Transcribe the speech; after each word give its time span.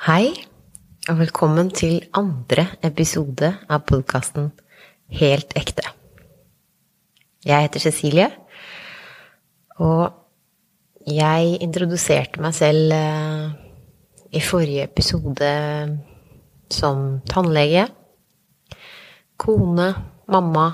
Hei, 0.00 0.30
og 1.12 1.18
velkommen 1.18 1.66
til 1.76 1.98
andre 2.16 2.62
episode 2.88 3.50
av 3.68 3.82
podkasten 3.84 4.46
Helt 5.12 5.52
ekte. 5.60 5.84
Jeg 7.44 7.66
heter 7.66 7.82
Cecilie, 7.84 8.30
og 9.76 10.06
jeg 11.04 11.58
introduserte 11.60 12.40
meg 12.40 12.56
selv 12.56 12.96
eh, 12.96 13.44
i 14.32 14.40
forrige 14.40 14.88
episode 14.88 15.52
som 16.72 17.20
tannlege, 17.28 17.84
kone, 19.36 19.90
mamma. 20.32 20.66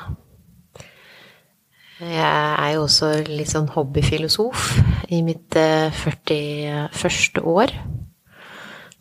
Jeg 1.99 2.31
er 2.31 2.73
jo 2.77 2.87
også 2.87 3.11
litt 3.27 3.51
sånn 3.51 3.73
hobbyfilosof 3.75 4.71
i 5.11 5.25
mitt 5.27 5.59
41. 5.59 7.43
år 7.43 7.75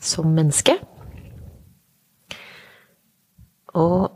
som 0.05 0.30
menneske. 0.36 0.77
Og 3.76 4.12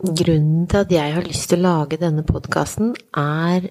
grunnen 0.00 0.66
til 0.70 0.80
at 0.80 0.92
jeg 0.94 1.14
har 1.16 1.26
lyst 1.26 1.50
til 1.50 1.60
å 1.60 1.66
lage 1.66 2.00
denne 2.00 2.24
podkasten, 2.26 2.94
er 3.16 3.68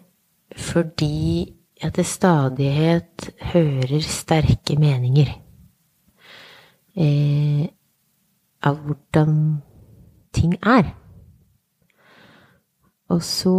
fordi 0.59 1.55
jeg 1.79 1.95
til 1.95 2.05
stadighet 2.05 3.29
hører 3.53 4.03
sterke 4.03 4.75
meninger 4.79 5.31
eh, 6.99 7.65
av 8.65 8.81
hvordan 8.83 9.35
ting 10.35 10.57
er. 10.59 10.91
Og 13.09 13.23
så 13.25 13.55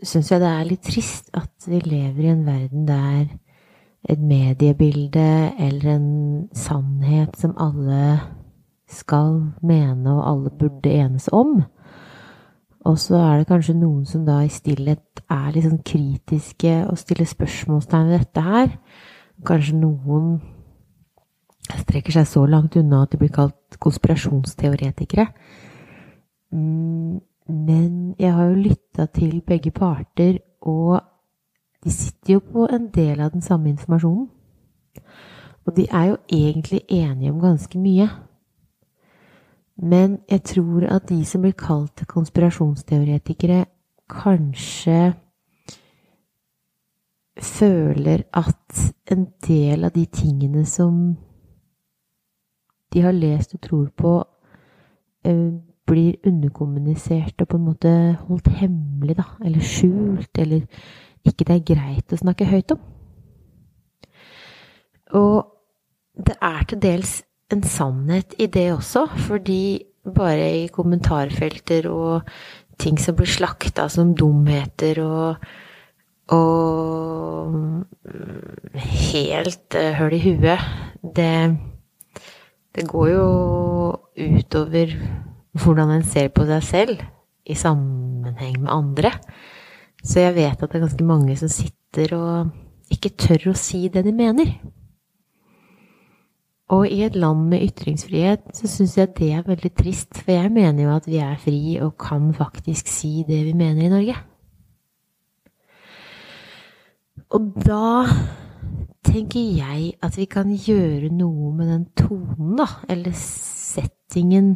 syns 0.00 0.30
jeg 0.32 0.40
det 0.40 0.50
er 0.50 0.68
litt 0.68 0.84
trist 0.86 1.28
at 1.36 1.68
vi 1.68 1.82
lever 1.84 2.24
i 2.24 2.32
en 2.32 2.46
verden 2.46 2.86
der 2.88 3.26
et 4.08 4.20
mediebilde 4.20 5.52
eller 5.58 5.96
en 5.96 6.48
sannhet 6.56 7.36
som 7.38 7.56
alle 7.60 8.20
skal 8.90 9.52
mene 9.62 10.14
og 10.14 10.24
alle 10.28 10.50
burde 10.50 10.92
enes 10.92 11.28
om. 11.32 11.60
Og 12.88 12.96
så 12.98 13.18
er 13.20 13.40
det 13.40 13.50
kanskje 13.50 13.76
noen 13.76 14.06
som 14.08 14.24
da 14.24 14.40
i 14.42 14.52
stillhet 14.52 15.20
er 15.30 15.50
litt 15.52 15.66
sånn 15.66 15.82
kritiske 15.84 16.78
og 16.88 16.98
stiller 16.98 17.28
spørsmålstegn 17.28 18.08
ved 18.08 18.22
dette 18.24 18.44
her. 18.46 18.72
Kanskje 19.46 19.76
noen 19.82 20.38
strekker 21.84 22.16
seg 22.16 22.28
så 22.28 22.46
langt 22.48 22.78
unna 22.80 23.04
at 23.04 23.12
de 23.12 23.20
blir 23.20 23.32
kalt 23.34 23.76
konspirasjonsteoretikere. 23.84 25.28
Mm, 26.56 27.20
men 27.50 28.14
jeg 28.18 28.32
har 28.34 28.48
jo 28.48 28.62
lytta 28.64 29.06
til 29.14 29.40
begge 29.46 29.70
parter, 29.74 30.40
og 30.60 31.00
de 31.84 31.90
sitter 31.90 32.32
jo 32.32 32.40
på 32.40 32.66
en 32.72 32.88
del 32.94 33.20
av 33.20 33.30
den 33.32 33.42
samme 33.42 33.70
informasjonen. 33.70 34.28
Og 35.66 35.76
de 35.76 35.86
er 35.90 36.04
jo 36.10 36.16
egentlig 36.28 36.80
enige 36.88 37.32
om 37.32 37.40
ganske 37.40 37.78
mye. 37.78 38.08
Men 39.76 40.18
jeg 40.30 40.42
tror 40.42 40.84
at 40.92 41.08
de 41.08 41.24
som 41.24 41.40
blir 41.40 41.56
kalt 41.56 42.04
konspirasjonsteoretikere, 42.08 43.64
kanskje 44.10 45.14
føler 47.40 48.22
at 48.32 48.94
en 49.10 49.26
del 49.46 49.84
av 49.84 49.94
de 49.94 50.04
tingene 50.06 50.64
som 50.66 51.16
de 52.92 53.00
har 53.00 53.12
lest 53.12 53.54
og 53.54 53.60
tror 53.60 53.88
på, 53.96 54.24
eh, 55.24 55.52
blir 55.86 56.14
underkommunisert 56.26 57.40
og 57.40 57.48
på 57.48 57.56
en 57.56 57.64
måte 57.64 57.92
holdt 58.28 58.48
hemmelig, 58.48 59.16
da. 59.16 59.24
Eller 59.44 59.60
skjult, 59.60 60.38
eller 60.38 60.66
ikke 61.26 61.46
det 61.48 61.56
er 61.56 61.68
greit 61.74 62.12
å 62.14 62.20
snakke 62.20 62.48
høyt 62.48 62.74
om. 62.74 62.82
Og 65.16 65.46
det 66.20 66.36
er 66.42 66.64
til 66.68 66.80
dels 66.82 67.20
en 67.50 67.64
sannhet 67.66 68.34
i 68.38 68.46
det 68.46 68.68
også, 68.72 69.06
fordi 69.26 69.62
bare 70.14 70.46
i 70.62 70.68
kommentarfelter 70.72 71.88
og 71.90 72.30
ting 72.80 72.98
som 73.00 73.16
blir 73.18 73.28
slakta 73.28 73.88
som 73.92 74.14
dumheter 74.16 75.00
og, 75.04 75.48
og 76.32 77.56
helt 78.80 79.76
uh, 79.76 79.90
høl 79.98 80.16
i 80.16 80.22
huet, 80.24 80.68
det, 81.02 81.56
det 82.76 82.86
går 82.88 83.10
jo 83.12 83.26
utover 84.16 84.94
hvordan 85.60 85.96
en 85.96 86.06
ser 86.06 86.30
på 86.32 86.46
seg 86.48 86.64
selv 86.64 87.02
i 87.50 87.56
sammenheng 87.58 88.60
med 88.62 88.72
andre. 88.72 89.12
Så 90.02 90.22
jeg 90.22 90.36
vet 90.36 90.56
at 90.56 90.68
det 90.68 90.78
er 90.78 90.86
ganske 90.86 91.06
mange 91.06 91.36
som 91.36 91.50
sitter 91.52 92.14
og 92.16 92.92
ikke 92.92 93.12
tør 93.20 93.50
å 93.52 93.58
si 93.58 93.86
det 93.92 94.04
de 94.06 94.14
mener. 94.16 94.54
Og 96.70 96.86
i 96.86 97.00
et 97.02 97.16
land 97.18 97.48
med 97.50 97.64
ytringsfrihet 97.66 98.52
så 98.54 98.68
syns 98.70 98.94
jeg 98.98 99.14
det 99.18 99.30
er 99.34 99.46
veldig 99.46 99.72
trist, 99.74 100.14
for 100.14 100.32
jeg 100.36 100.52
mener 100.54 100.84
jo 100.84 100.92
at 100.94 101.08
vi 101.10 101.18
er 101.22 101.38
fri 101.42 101.62
og 101.82 101.96
kan 101.98 102.30
faktisk 102.36 102.90
si 102.90 103.24
det 103.26 103.42
vi 103.48 103.54
mener 103.58 103.88
i 103.88 103.90
Norge. 103.90 104.18
Og 107.30 107.50
da 107.62 108.06
tenker 109.06 109.40
jeg 109.58 109.92
at 110.02 110.16
vi 110.18 110.28
kan 110.30 110.50
gjøre 110.54 111.10
noe 111.14 111.50
med 111.56 111.72
den 111.72 111.84
tonen, 111.98 112.56
da, 112.58 112.68
eller 112.90 113.14
settingen, 113.18 114.54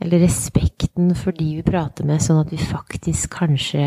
eller 0.00 0.22
respekten 0.24 1.14
for 1.16 1.36
de 1.36 1.48
vi 1.58 1.64
prater 1.66 2.06
med, 2.08 2.20
sånn 2.22 2.42
at 2.42 2.52
vi 2.52 2.60
faktisk 2.60 3.38
kanskje 3.40 3.84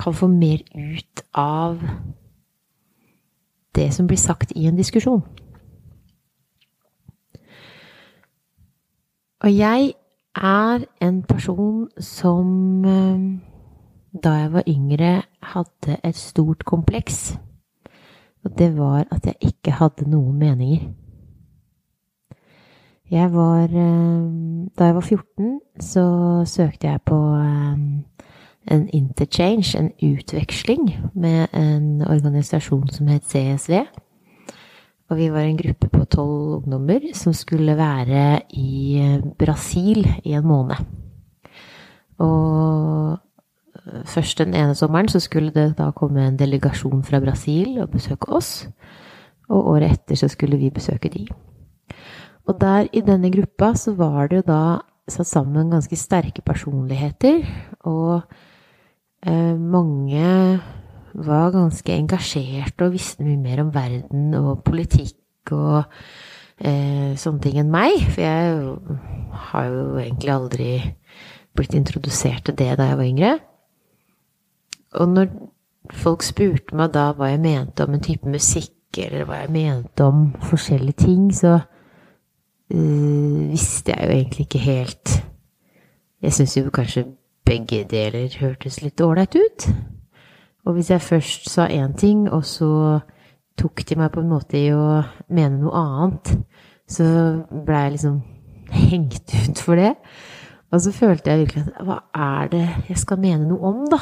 kan 0.00 0.14
få 0.14 0.26
mer 0.26 0.62
ut 0.74 1.22
av 1.34 1.80
det 3.74 3.94
som 3.94 4.06
blir 4.06 4.18
sagt 4.18 4.52
i 4.56 4.66
en 4.66 4.76
diskusjon. 4.76 5.22
Og 9.44 9.50
jeg 9.58 9.92
er 10.34 10.84
en 11.00 11.22
person 11.22 11.88
som 12.00 12.84
eh, 12.84 13.40
da 14.24 14.30
jeg 14.30 14.52
var 14.52 14.62
yngre, 14.68 15.22
hadde 15.42 15.96
et 16.04 16.16
stort 16.16 16.64
kompleks. 16.64 17.38
Og 18.44 18.58
det 18.58 18.78
var 18.78 19.04
at 19.10 19.26
jeg 19.26 19.34
ikke 19.40 19.70
hadde 19.70 20.10
noen 20.10 20.38
meninger. 20.38 20.92
Jeg 23.10 23.32
var 23.34 23.64
eh, 23.64 24.30
Da 24.78 24.84
jeg 24.84 24.94
var 24.94 25.00
14, 25.00 25.60
så 25.80 26.04
søkte 26.46 26.88
jeg 26.88 27.00
på 27.02 27.18
eh, 27.34 27.78
en 28.70 28.88
interchange, 28.92 29.78
en 29.78 29.90
utveksling, 30.02 30.88
med 31.14 31.46
en 31.52 32.02
organisasjon 32.06 32.88
som 32.88 33.06
het 33.12 33.24
CSV. 33.28 33.84
Og 35.10 35.16
vi 35.16 35.28
var 35.28 35.44
en 35.44 35.58
gruppe 35.58 35.88
på 35.92 36.04
tolv 36.04 36.56
ungdommer 36.58 37.10
som 37.14 37.32
skulle 37.36 37.76
være 37.76 38.40
i 38.56 39.02
Brasil 39.38 40.06
i 40.24 40.32
en 40.32 40.46
måned. 40.46 40.80
Og 42.18 43.18
først 44.04 44.38
den 44.38 44.54
ene 44.54 44.74
sommeren 44.74 45.08
så 45.08 45.20
skulle 45.20 45.52
det 45.52 45.74
da 45.78 45.90
komme 45.90 46.24
en 46.24 46.38
delegasjon 46.38 47.04
fra 47.04 47.20
Brasil 47.20 47.78
og 47.82 47.90
besøke 47.90 48.32
oss. 48.32 48.68
Og 49.48 49.68
året 49.74 49.92
etter 49.92 50.16
så 50.16 50.28
skulle 50.28 50.56
vi 50.56 50.72
besøke 50.72 51.08
de. 51.12 51.26
Og 52.48 52.60
der 52.60 52.88
i 52.92 53.00
denne 53.04 53.30
gruppa 53.32 53.74
så 53.76 53.92
var 53.94 54.28
det 54.28 54.42
jo 54.42 54.48
da 54.48 54.62
satt 55.08 55.28
sammen 55.28 55.70
ganske 55.72 55.96
sterke 55.96 56.42
personligheter. 56.44 57.44
Og 57.84 58.22
mange 59.24 60.60
var 61.14 61.52
ganske 61.54 61.94
engasjerte 61.94 62.84
og 62.86 62.96
visste 62.96 63.24
mye 63.24 63.38
mer 63.40 63.62
om 63.62 63.70
verden 63.74 64.34
og 64.36 64.64
politikk 64.66 65.54
og 65.54 65.84
eh, 66.58 67.14
sånne 67.16 67.42
ting 67.44 67.60
enn 67.62 67.72
meg. 67.72 67.96
For 68.10 68.24
jeg 68.24 68.76
har 69.48 69.70
jo 69.70 69.84
egentlig 70.02 70.34
aldri 70.34 70.70
blitt 71.54 71.74
introdusert 71.78 72.48
til 72.48 72.58
det 72.58 72.72
da 72.78 72.90
jeg 72.90 73.00
var 73.00 73.10
yngre. 73.10 73.34
Og 75.00 75.10
når 75.10 75.30
folk 75.94 76.24
spurte 76.26 76.76
meg 76.76 76.94
da 76.94 77.10
hva 77.14 77.30
jeg 77.32 77.42
mente 77.44 77.86
om 77.86 77.94
en 77.94 78.04
type 78.04 78.28
musikk, 78.30 78.72
eller 78.98 79.26
hva 79.26 79.42
jeg 79.42 79.54
mente 79.54 80.06
om 80.06 80.28
forskjellige 80.46 81.02
ting, 81.02 81.28
så 81.34 81.56
uh, 81.58 83.38
visste 83.50 83.90
jeg 83.90 84.06
jo 84.06 84.18
egentlig 84.18 84.46
ikke 84.46 84.62
helt 84.62 85.20
Jeg 86.24 86.32
syns 86.32 86.56
jo 86.56 86.70
kanskje 86.72 87.02
begge 87.44 87.84
deler 87.88 88.32
hørtes 88.40 88.80
litt 88.82 89.00
ålreit 89.04 89.36
ut. 89.36 89.66
Og 90.64 90.76
hvis 90.76 90.90
jeg 90.90 91.04
først 91.04 91.50
sa 91.52 91.66
én 91.68 91.92
ting, 91.96 92.24
og 92.32 92.44
så 92.48 93.00
tok 93.60 93.84
de 93.88 93.98
meg 94.00 94.12
på 94.14 94.22
en 94.24 94.30
måte 94.32 94.58
i 94.58 94.70
å 94.72 95.02
mene 95.28 95.60
noe 95.60 95.76
annet, 95.76 96.32
så 96.88 97.06
blei 97.50 97.82
jeg 97.84 97.96
liksom 97.96 98.20
hengt 98.74 99.34
ut 99.34 99.60
for 99.60 99.80
det. 99.80 99.92
Og 100.72 100.80
så 100.82 100.92
følte 100.94 101.30
jeg 101.30 101.44
virkelig 101.44 101.66
at 101.68 101.84
hva 101.86 101.98
er 102.16 102.48
det 102.50 102.64
jeg 102.88 102.98
skal 102.98 103.20
mene 103.22 103.46
noe 103.46 103.70
om, 103.70 103.84
da? 103.92 104.00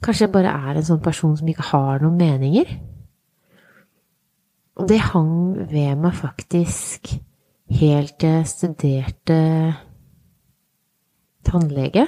Kanskje 0.00 0.26
jeg 0.26 0.32
bare 0.32 0.54
er 0.70 0.80
en 0.80 0.86
sånn 0.88 1.02
person 1.04 1.36
som 1.36 1.48
ikke 1.52 1.68
har 1.74 2.00
noen 2.00 2.16
meninger? 2.18 2.72
Og 4.80 4.88
det 4.88 4.98
hang 5.10 5.60
ved 5.68 6.00
meg 6.00 6.16
faktisk 6.16 7.12
helt 7.80 8.16
til 8.18 8.38
jeg 8.40 8.48
studerte 8.48 9.38
tannlege 11.46 12.06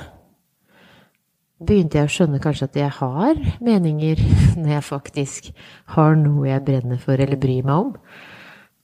begynte 1.67 2.00
jeg 2.00 2.09
å 2.09 2.12
skjønne 2.12 2.41
kanskje 2.43 2.69
at 2.69 2.79
jeg 2.81 2.94
har 2.99 3.41
meninger 3.64 4.20
når 4.61 4.75
jeg 4.76 4.87
faktisk 4.88 5.50
har 5.97 6.19
noe 6.19 6.49
jeg 6.50 6.64
brenner 6.67 7.00
for 7.03 7.20
eller 7.20 7.41
bryr 7.41 7.67
meg 7.67 7.87
om. 7.87 7.94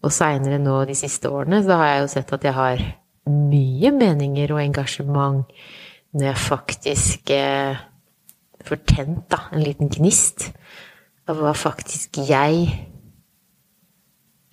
Og 0.06 0.14
seinere 0.14 0.60
nå 0.62 0.78
de 0.86 0.94
siste 0.98 1.30
årene 1.30 1.60
så 1.66 1.78
har 1.80 1.92
jeg 1.92 2.02
jo 2.02 2.10
sett 2.14 2.34
at 2.36 2.46
jeg 2.46 2.56
har 2.56 2.82
mye 3.28 3.92
meninger 3.92 4.54
og 4.54 4.62
engasjement 4.62 5.44
når 6.16 6.30
jeg 6.30 6.40
faktisk 6.40 7.32
eh, 7.34 7.80
får 8.64 8.84
tent 8.88 9.26
da, 9.32 9.42
en 9.52 9.64
liten 9.64 9.90
gnist 9.92 10.48
av 11.28 11.42
hva 11.42 11.52
faktisk 11.56 12.20
jeg 12.28 12.62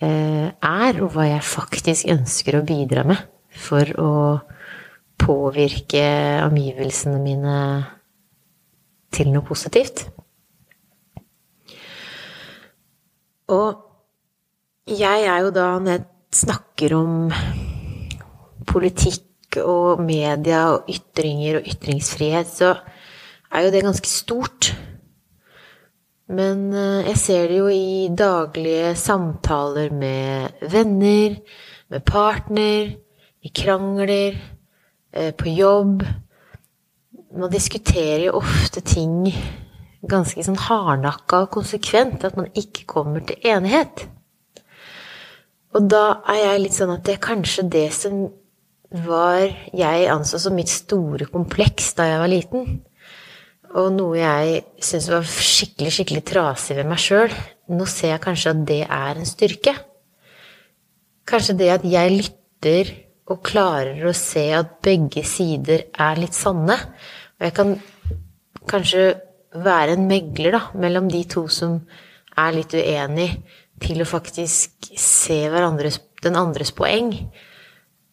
eh, 0.03 0.49
er, 0.51 0.99
og 0.99 1.13
hva 1.15 1.29
jeg 1.29 1.45
faktisk 1.47 2.11
ønsker 2.11 2.59
å 2.59 2.65
bidra 2.67 3.05
med 3.07 3.21
for 3.55 3.91
å 4.01 4.13
påvirke 5.21 6.03
omgivelsene 6.43 7.21
mine 7.23 7.55
til 9.15 9.31
noe 9.33 9.45
positivt. 9.45 10.05
Og 13.51 13.81
jeg 14.89 15.25
er 15.25 15.45
jo 15.45 15.53
da, 15.53 15.67
når 15.79 15.97
jeg 15.97 16.05
snakker 16.35 16.95
om 16.97 17.31
politikk 18.67 19.59
og 19.61 20.01
media 20.03 20.65
og 20.73 20.89
ytringer 20.91 21.59
og 21.59 21.69
ytringsfrihet, 21.71 22.49
så 22.49 22.73
er 23.51 23.65
jo 23.65 23.71
det 23.73 23.85
ganske 23.85 24.09
stort. 24.09 24.73
Men 26.27 26.73
eh, 26.73 27.05
jeg 27.11 27.17
ser 27.21 27.47
det 27.51 27.59
jo 27.59 27.69
i 27.69 28.09
daglige 28.09 28.95
samtaler 28.97 29.93
med 29.93 30.65
venner, 30.73 31.37
med 31.93 32.05
partner, 32.05 32.95
i 33.45 33.51
krangler, 33.53 34.39
eh, 35.13 35.31
på 35.37 35.53
jobb. 35.53 36.01
Man 37.35 37.51
diskuterer 37.51 38.29
jo 38.29 38.37
ofte 38.39 38.79
ting 38.85 39.25
ganske 40.07 40.43
sånn 40.45 40.59
hardnakka 40.67 41.41
og 41.43 41.53
konsekvent, 41.57 42.23
at 42.23 42.37
man 42.39 42.47
ikke 42.55 42.85
kommer 42.87 43.25
til 43.27 43.41
enighet. 43.49 44.05
Og 45.75 45.89
da 45.91 46.21
er 46.31 46.39
jeg 46.39 46.61
litt 46.63 46.77
sånn 46.77 46.93
at 46.93 47.03
det 47.03 47.17
er 47.17 47.25
kanskje 47.25 47.65
det 47.73 47.87
som 47.95 48.27
var 49.05 49.49
jeg 49.75 50.05
anså 50.13 50.39
som 50.39 50.55
mitt 50.55 50.71
store 50.71 51.27
kompleks 51.27 51.91
da 51.97 52.07
jeg 52.07 52.21
var 52.21 52.31
liten. 52.31 52.69
Og 53.75 53.89
noe 53.91 54.15
jeg 54.15 54.61
syntes 54.79 55.09
var 55.11 55.27
skikkelig, 55.27 55.91
skikkelig 55.97 56.23
trasig 56.29 56.77
ved 56.77 56.87
meg 56.87 57.01
sjøl. 57.03 57.33
Nå 57.75 57.87
ser 57.91 58.13
jeg 58.13 58.23
kanskje 58.23 58.53
at 58.53 58.63
det 58.69 58.81
er 58.85 59.19
en 59.19 59.27
styrke. 59.27 59.73
Kanskje 61.27 61.57
det 61.59 61.71
at 61.73 61.89
jeg 61.89 62.15
lytter 62.15 62.93
og 63.33 63.41
klarer 63.43 64.05
å 64.05 64.13
se 64.15 64.45
at 64.55 64.77
begge 64.85 65.25
sider 65.27 65.87
er 65.91 66.21
litt 66.21 66.37
sanne. 66.37 66.77
Og 67.39 67.47
jeg 67.47 67.55
kan 67.57 67.75
kanskje 68.69 69.05
være 69.55 69.95
en 69.95 70.07
megler 70.07 70.55
da, 70.55 70.61
mellom 70.75 71.09
de 71.11 71.23
to 71.29 71.47
som 71.51 71.79
er 72.35 72.55
litt 72.55 72.73
uenig, 72.75 73.29
til 73.83 74.01
å 74.01 74.07
faktisk 74.07 74.91
se 74.99 75.41
den 75.51 76.37
andres 76.39 76.71
poeng. 76.75 77.11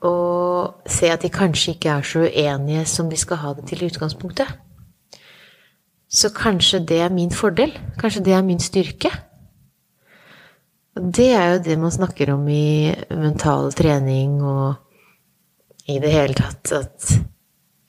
Og 0.03 0.89
se 0.91 1.11
at 1.15 1.23
de 1.23 1.31
kanskje 1.31 1.77
ikke 1.77 1.97
er 1.97 2.07
så 2.07 2.25
uenige 2.27 2.85
som 2.91 3.11
de 3.11 3.19
skal 3.19 3.39
ha 3.45 3.53
det 3.59 3.69
til 3.71 3.85
i 3.85 3.91
utgangspunktet. 3.91 4.51
Så 6.13 6.33
kanskje 6.35 6.83
det 6.85 6.99
er 7.01 7.15
min 7.15 7.31
fordel. 7.31 7.73
Kanskje 8.01 8.25
det 8.27 8.35
er 8.37 8.43
min 8.45 8.61
styrke. 8.61 9.13
Og 10.99 11.07
det 11.17 11.31
er 11.33 11.55
jo 11.55 11.63
det 11.65 11.79
man 11.81 11.95
snakker 11.95 12.35
om 12.35 12.43
i 12.53 12.93
mental 13.09 13.71
trening 13.73 14.43
og 14.45 14.75
i 15.89 15.97
det 16.03 16.11
hele 16.13 16.37
tatt 16.37 16.75
at 16.77 17.07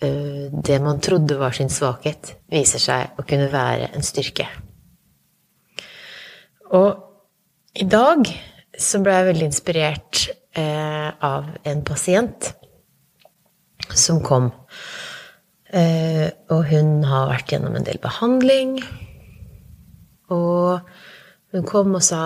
det 0.04 0.80
man 0.84 1.00
trodde 1.04 1.38
var 1.40 1.56
sin 1.56 1.72
svakhet, 1.72 2.36
viser 2.52 2.82
seg 2.82 3.20
å 3.20 3.26
kunne 3.28 3.50
være 3.54 3.92
en 3.94 4.06
styrke. 4.06 4.48
Og 6.74 7.80
i 7.80 7.86
dag 7.90 8.28
så 8.80 9.02
ble 9.04 9.16
jeg 9.16 9.30
veldig 9.30 9.48
inspirert 9.50 10.26
eh, 10.58 11.10
av 11.14 11.50
en 11.70 11.84
pasient 11.86 12.50
som 13.94 14.22
kom. 14.26 14.50
Eh, 15.74 16.28
og 16.54 16.68
hun 16.70 17.04
har 17.10 17.30
vært 17.32 17.54
gjennom 17.54 17.78
en 17.78 17.86
del 17.86 18.02
behandling. 18.02 18.78
Og 20.34 20.82
hun 21.54 21.68
kom 21.70 21.94
og 21.94 22.06
sa 22.06 22.24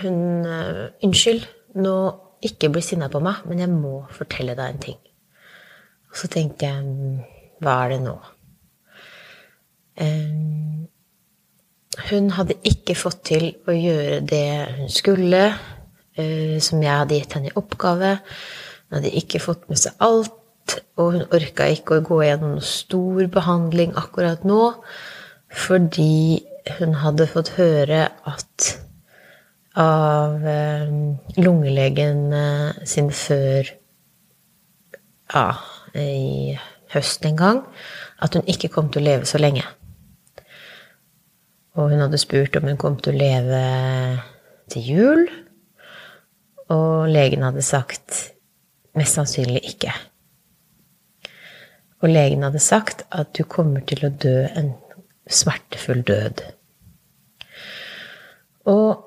hun, 0.00 0.46
Unnskyld, 1.02 1.46
nå 1.80 1.94
ikke 2.44 2.70
bli 2.72 2.82
sinna 2.84 3.10
på 3.12 3.20
meg, 3.24 3.44
men 3.48 3.60
jeg 3.60 3.72
må 3.72 4.02
fortelle 4.16 4.56
deg 4.56 4.74
en 4.74 4.84
ting. 4.84 5.00
Og 6.10 6.18
så 6.18 6.30
tenkte 6.32 6.68
jeg 6.68 6.84
Hva 7.62 7.76
er 7.84 7.94
det 7.94 8.00
nå? 8.04 8.18
Hun 12.10 12.30
hadde 12.32 12.56
ikke 12.66 12.96
fått 12.96 13.24
til 13.28 13.50
å 13.68 13.74
gjøre 13.74 14.20
det 14.24 14.46
hun 14.78 14.92
skulle, 14.92 15.42
uh, 16.18 16.56
som 16.62 16.82
jeg 16.82 16.96
hadde 17.02 17.18
gitt 17.18 17.36
henne 17.36 17.50
i 17.50 17.56
oppgave. 17.58 18.16
Hun 18.88 18.98
hadde 18.98 19.16
ikke 19.20 19.42
fått 19.42 19.66
med 19.68 19.80
seg 19.82 19.98
alt, 20.02 20.76
og 20.96 21.16
hun 21.16 21.26
orka 21.34 21.66
ikke 21.68 21.98
å 21.98 22.04
gå 22.06 22.22
gjennom 22.24 22.54
noen 22.56 22.64
stor 22.64 23.26
behandling 23.34 23.96
akkurat 23.98 24.46
nå, 24.46 24.62
fordi 25.50 26.40
hun 26.78 26.94
hadde 27.02 27.26
fått 27.30 27.54
høre 27.58 28.06
at 28.30 28.70
av 29.80 30.42
um, 30.42 31.02
lungelegen 31.38 32.32
sin 32.88 33.10
før 33.14 33.68
ja, 35.30 35.44
i 35.98 36.56
høst 36.94 37.24
en 37.26 37.38
gang 37.38 37.60
at 38.20 38.34
hun 38.36 38.46
ikke 38.50 38.70
kom 38.72 38.90
til 38.90 39.02
å 39.02 39.08
leve 39.08 39.28
så 39.28 39.40
lenge. 39.40 39.64
Og 41.78 41.92
hun 41.92 42.02
hadde 42.02 42.20
spurt 42.20 42.56
om 42.58 42.66
hun 42.66 42.80
kom 42.80 42.98
til 42.98 43.14
å 43.14 43.20
leve 43.20 43.62
til 44.70 44.86
jul, 44.86 45.24
og 46.70 47.10
legen 47.10 47.42
hadde 47.46 47.64
sagt 47.66 48.20
mest 48.98 49.18
sannsynlig 49.18 49.62
ikke. 49.72 49.94
Og 52.00 52.10
legen 52.10 52.46
hadde 52.46 52.62
sagt 52.62 53.04
at 53.12 53.32
du 53.36 53.44
kommer 53.44 53.84
til 53.86 54.06
å 54.06 54.12
dø 54.14 54.36
en 54.56 54.72
smertefull 55.30 56.02
død. 56.06 56.42
Og 58.70 59.06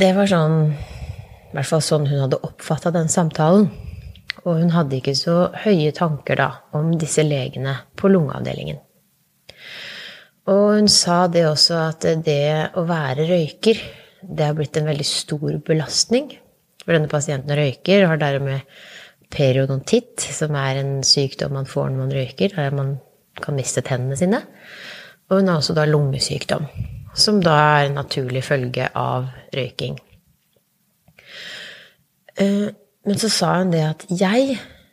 det 0.00 0.10
var 0.16 0.28
sånn 0.28 0.56
I 0.70 1.54
hvert 1.56 1.66
fall 1.66 1.82
sånn 1.82 2.06
hun 2.06 2.20
hadde 2.22 2.38
oppfatta 2.46 2.92
den 2.94 3.08
samtalen. 3.10 3.70
Og 4.46 4.60
hun 4.60 4.70
hadde 4.72 4.96
ikke 4.98 5.16
så 5.18 5.50
høye 5.64 5.92
tanker 5.96 6.38
da 6.40 6.50
om 6.76 6.94
disse 6.98 7.24
legene 7.26 7.74
på 7.98 8.08
lungeavdelingen. 8.08 8.78
Og 10.50 10.62
hun 10.78 10.88
sa 10.90 11.26
det 11.30 11.44
også 11.46 11.76
at 11.90 12.06
det 12.24 12.70
å 12.78 12.86
være 12.88 13.28
røyker, 13.28 13.82
det 14.20 14.46
har 14.46 14.56
blitt 14.56 14.76
en 14.80 14.88
veldig 14.88 15.06
stor 15.06 15.60
belastning. 15.66 16.32
For 16.80 16.96
denne 16.96 17.10
pasienten 17.12 17.54
røyker, 17.56 18.06
har 18.08 18.20
dermed 18.20 18.64
periodontitt, 19.30 20.24
som 20.32 20.56
er 20.58 20.80
en 20.80 20.94
sykdom 21.06 21.54
man 21.54 21.68
får 21.70 21.90
når 21.90 22.00
man 22.00 22.14
røyker, 22.16 22.56
der 22.56 22.74
man 22.74 22.96
kan 23.40 23.56
miste 23.56 23.84
tennene 23.86 24.18
sine. 24.18 24.42
Og 25.30 25.38
hun 25.38 25.52
har 25.52 25.60
også 25.60 25.76
da 25.76 25.86
lungesykdom, 25.86 26.66
som 27.14 27.38
da 27.44 27.56
er 27.76 27.86
en 27.86 27.98
naturlig 28.00 28.42
følge 28.48 28.88
av 28.98 29.28
røyking. 29.54 30.00
Men 33.10 33.18
så 33.18 33.26
sa 33.26 33.56
hun 33.58 33.72
det 33.72 33.80
at 33.82 34.04
jeg 34.14 34.52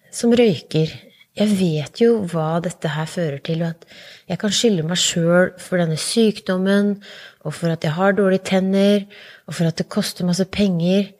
som 0.09 0.31
røyker, 0.33 0.89
jeg 1.37 1.51
vet 1.59 1.99
jo 2.01 2.23
hva 2.25 2.55
dette 2.65 2.89
her 2.89 3.05
fører 3.05 3.43
til, 3.45 3.59
og 3.61 3.75
at 3.75 3.83
jeg 4.31 4.39
kan 4.41 4.55
skylde 4.57 4.85
meg 4.89 4.97
sjøl 4.97 5.51
for 5.61 5.77
denne 5.77 5.99
sykdommen, 6.01 6.95
og 7.45 7.53
for 7.53 7.75
at 7.75 7.85
jeg 7.85 7.93
har 7.93 8.15
dårlige 8.17 8.47
tenner, 8.49 9.05
og 9.45 9.53
for 9.53 9.69
at 9.69 9.77
det 9.77 9.85
koster 9.93 10.25
masse 10.25 10.47
penger. 10.49 11.11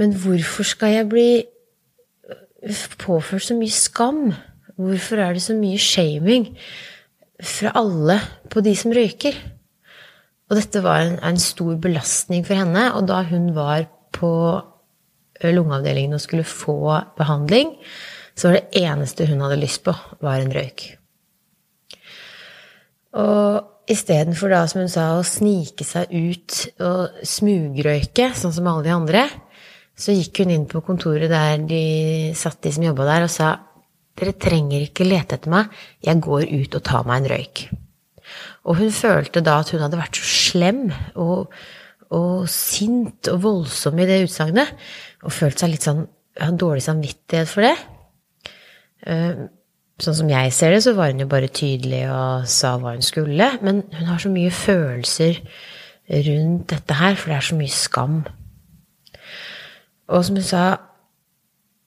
Men 0.00 0.16
hvorfor 0.16 0.64
skal 0.64 0.94
jeg 0.94 1.10
bli 1.12 1.28
påført 3.04 3.44
så 3.50 3.58
mye 3.60 3.76
skam? 3.76 4.24
Hvorfor 4.80 5.20
er 5.20 5.36
det 5.36 5.44
så 5.44 5.58
mye 5.60 5.76
shaming 5.76 6.54
fra 7.36 7.76
alle 7.76 8.16
på 8.48 8.64
de 8.64 8.72
som 8.80 8.96
røyker? 8.96 9.36
Og 10.48 10.56
dette 10.56 10.80
var 10.88 11.04
en, 11.04 11.20
en 11.20 11.44
stor 11.52 11.76
belastning 11.76 12.48
for 12.48 12.56
henne, 12.56 12.88
og 12.96 13.12
da 13.12 13.26
hun 13.28 13.52
var 13.52 13.90
på 14.16 14.32
lungeavdelingen 15.42 16.16
og 16.16 16.22
skulle 16.22 16.46
få 16.46 16.98
behandling, 17.18 17.72
så 18.36 18.48
var 18.48 18.58
det 18.58 18.82
eneste 18.84 19.28
hun 19.28 19.42
hadde 19.44 19.60
lyst 19.60 19.82
på, 19.86 19.94
var 20.24 20.40
en 20.40 20.52
røyk. 20.54 20.86
Og 23.20 23.90
istedenfor 23.90 24.52
da, 24.52 24.64
som 24.70 24.84
hun 24.84 24.92
sa, 24.92 25.10
å 25.16 25.26
snike 25.26 25.84
seg 25.86 26.12
ut 26.12 26.60
og 26.86 27.24
smugrøyke, 27.26 28.30
sånn 28.38 28.54
som 28.54 28.68
alle 28.70 28.86
de 28.86 28.94
andre, 28.94 29.24
så 30.00 30.14
gikk 30.16 30.44
hun 30.44 30.54
inn 30.54 30.68
på 30.70 30.80
kontoret 30.84 31.28
der 31.32 31.58
de 31.68 31.82
satt, 32.38 32.62
de 32.64 32.72
som 32.72 32.86
jobba 32.86 33.08
der, 33.08 33.26
og 33.26 33.32
sa 33.32 33.50
dere 34.20 34.36
trenger 34.36 34.84
ikke 34.84 35.06
lete 35.08 35.38
etter 35.38 35.52
meg, 35.52 35.68
jeg 36.04 36.22
går 36.24 36.48
ut 36.48 36.76
og 36.76 36.84
tar 36.86 37.06
meg 37.08 37.22
en 37.22 37.30
røyk. 37.34 37.66
Og 38.68 38.80
hun 38.80 38.92
følte 38.94 39.42
da 39.44 39.58
at 39.62 39.72
hun 39.72 39.82
hadde 39.82 39.98
vært 39.98 40.18
så 40.20 40.26
slem 40.28 40.82
og, 41.18 41.50
og 42.14 42.48
sint 42.52 43.30
og 43.32 43.40
voldsom 43.46 43.98
i 44.00 44.08
det 44.08 44.20
utsagnet 44.26 44.74
og 45.24 45.34
følt 45.34 45.60
seg 45.60 45.72
litt 45.74 45.86
sånn 45.86 46.04
ja, 46.38 46.50
dårlig 46.54 46.84
samvittighet 46.86 47.50
for 47.50 47.66
det. 47.66 47.74
Eh, 49.10 49.46
sånn 50.00 50.16
som 50.22 50.30
jeg 50.32 50.52
ser 50.56 50.74
det, 50.74 50.82
så 50.84 50.94
var 50.96 51.12
hun 51.12 51.24
jo 51.24 51.28
bare 51.30 51.50
tydelig 51.52 52.04
og 52.12 52.46
sa 52.50 52.76
hva 52.80 52.94
hun 52.96 53.04
skulle. 53.04 53.50
Men 53.64 53.82
hun 53.92 54.08
har 54.08 54.20
så 54.22 54.32
mye 54.32 54.52
følelser 54.54 55.40
rundt 56.10 56.70
dette 56.72 56.96
her, 56.98 57.18
for 57.18 57.30
det 57.30 57.38
er 57.38 57.48
så 57.50 57.58
mye 57.58 57.74
skam. 57.74 58.22
Og 60.10 60.24
som 60.26 60.38
hun 60.40 60.46
sa, 60.46 60.64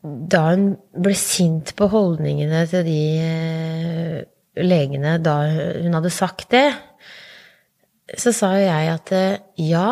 da 0.04 0.44
hun 0.52 0.74
ble 1.04 1.16
sint 1.18 1.74
på 1.80 1.90
holdningene 1.92 2.66
til 2.72 2.86
de 2.88 3.02
eh, 3.24 4.18
legene 4.60 5.18
da 5.24 5.38
hun 5.82 5.96
hadde 5.96 6.14
sagt 6.14 6.52
det, 6.54 6.68
så 8.20 8.34
sa 8.36 8.52
jo 8.60 8.68
jeg 8.68 8.92
at 8.94 9.12
eh, 9.16 9.42
ja, 9.64 9.90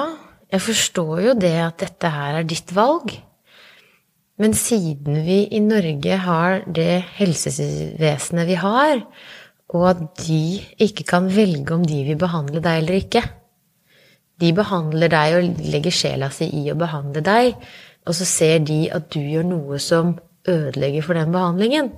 jeg 0.52 0.64
forstår 0.68 1.22
jo 1.26 1.36
det 1.40 1.56
at 1.64 1.80
dette 1.82 2.12
her 2.12 2.42
er 2.42 2.48
ditt 2.48 2.74
valg. 2.76 3.14
Men 4.42 4.56
siden 4.58 5.20
vi 5.26 5.44
i 5.54 5.60
Norge 5.62 6.18
har 6.24 6.64
det 6.66 7.04
helsevesenet 7.20 8.48
vi 8.50 8.58
har, 8.58 9.04
og 9.72 9.86
at 9.92 10.02
de 10.24 10.42
ikke 10.82 11.06
kan 11.08 11.30
velge 11.32 11.76
om 11.76 11.86
de 11.86 12.02
vil 12.08 12.18
behandle 12.20 12.64
deg 12.64 12.82
eller 12.82 12.98
ikke 13.00 13.22
De 14.42 14.50
behandler 14.58 15.12
deg 15.14 15.36
og 15.38 15.60
legger 15.70 15.94
sjela 15.94 16.32
si 16.34 16.48
i 16.64 16.64
å 16.74 16.76
behandle 16.76 17.22
deg, 17.22 17.54
og 18.10 18.16
så 18.18 18.26
ser 18.26 18.64
de 18.66 18.88
at 18.90 19.12
du 19.14 19.20
gjør 19.22 19.46
noe 19.46 19.78
som 19.78 20.16
ødelegger 20.50 21.06
for 21.06 21.14
den 21.14 21.30
behandlingen, 21.36 21.92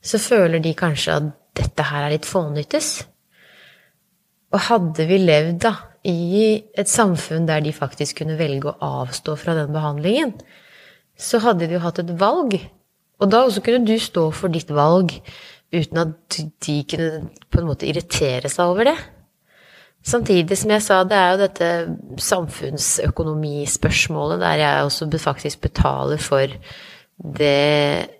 så 0.00 0.16
føler 0.16 0.62
de 0.64 0.72
kanskje 0.72 1.18
at 1.18 1.28
dette 1.60 1.84
her 1.84 2.06
er 2.06 2.14
litt 2.14 2.24
fånyttes. 2.24 2.88
Og 4.56 4.64
hadde 4.70 5.04
vi 5.10 5.20
levd 5.20 5.60
da 5.66 5.74
i 6.08 6.62
et 6.72 6.88
samfunn 6.88 7.44
der 7.46 7.60
de 7.60 7.76
faktisk 7.76 8.22
kunne 8.22 8.38
velge 8.40 8.72
å 8.72 8.92
avstå 9.02 9.36
fra 9.36 9.54
den 9.60 9.76
behandlingen, 9.76 10.32
så 11.22 11.38
hadde 11.42 11.66
de 11.68 11.74
jo 11.76 11.84
hatt 11.84 11.98
et 12.02 12.20
valg. 12.20 12.50
Og 13.22 13.26
da 13.30 13.38
også 13.46 13.60
kunne 13.64 13.86
du 13.86 13.96
stå 14.02 14.24
for 14.34 14.48
ditt 14.52 14.70
valg 14.74 15.08
uten 15.72 15.98
at 16.02 16.14
de 16.66 16.76
kunne 16.88 17.10
på 17.48 17.58
en 17.60 17.68
måte 17.70 17.88
irritere 17.88 18.48
seg 18.52 18.64
over 18.68 18.84
det. 18.90 18.98
Samtidig 20.02 20.56
som 20.58 20.70
jeg 20.74 20.82
sa, 20.82 21.04
det 21.06 21.16
er 21.16 21.30
jo 21.30 21.44
dette 21.44 21.68
samfunnsøkonomispørsmålet 22.26 24.38
der 24.42 24.56
jeg 24.58 24.82
også 24.82 25.18
faktisk 25.22 25.60
betaler 25.62 26.18
for 26.18 26.46
det, 27.38 28.10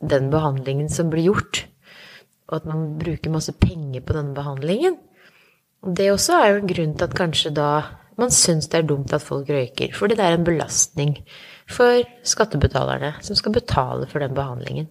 den 0.00 0.30
behandlingen 0.30 0.88
som 0.88 1.10
blir 1.10 1.24
gjort. 1.32 1.66
Og 2.48 2.56
at 2.60 2.66
man 2.66 2.98
bruker 2.98 3.30
masse 3.30 3.52
penger 3.52 4.00
på 4.06 4.12
denne 4.14 4.34
behandlingen. 4.34 4.96
Og 5.82 5.96
det 5.96 6.12
også 6.12 6.38
er 6.38 6.48
jo 6.48 6.56
en 6.60 6.70
grunn 6.70 6.94
til 6.94 7.08
at 7.08 7.16
kanskje 7.16 7.50
da 7.56 7.70
man 8.20 8.30
syns 8.34 8.68
det 8.68 8.78
er 8.78 8.88
dumt 8.88 9.12
at 9.16 9.24
folk 9.24 9.48
røyker. 9.48 9.94
For 9.96 10.06
det 10.06 10.20
er 10.20 10.36
en 10.36 10.46
belastning 10.46 11.16
for 11.70 12.02
skattebetalerne 12.26 13.14
som 13.24 13.38
skal 13.38 13.54
betale 13.54 14.08
for 14.10 14.22
den 14.22 14.34
behandlingen. 14.36 14.90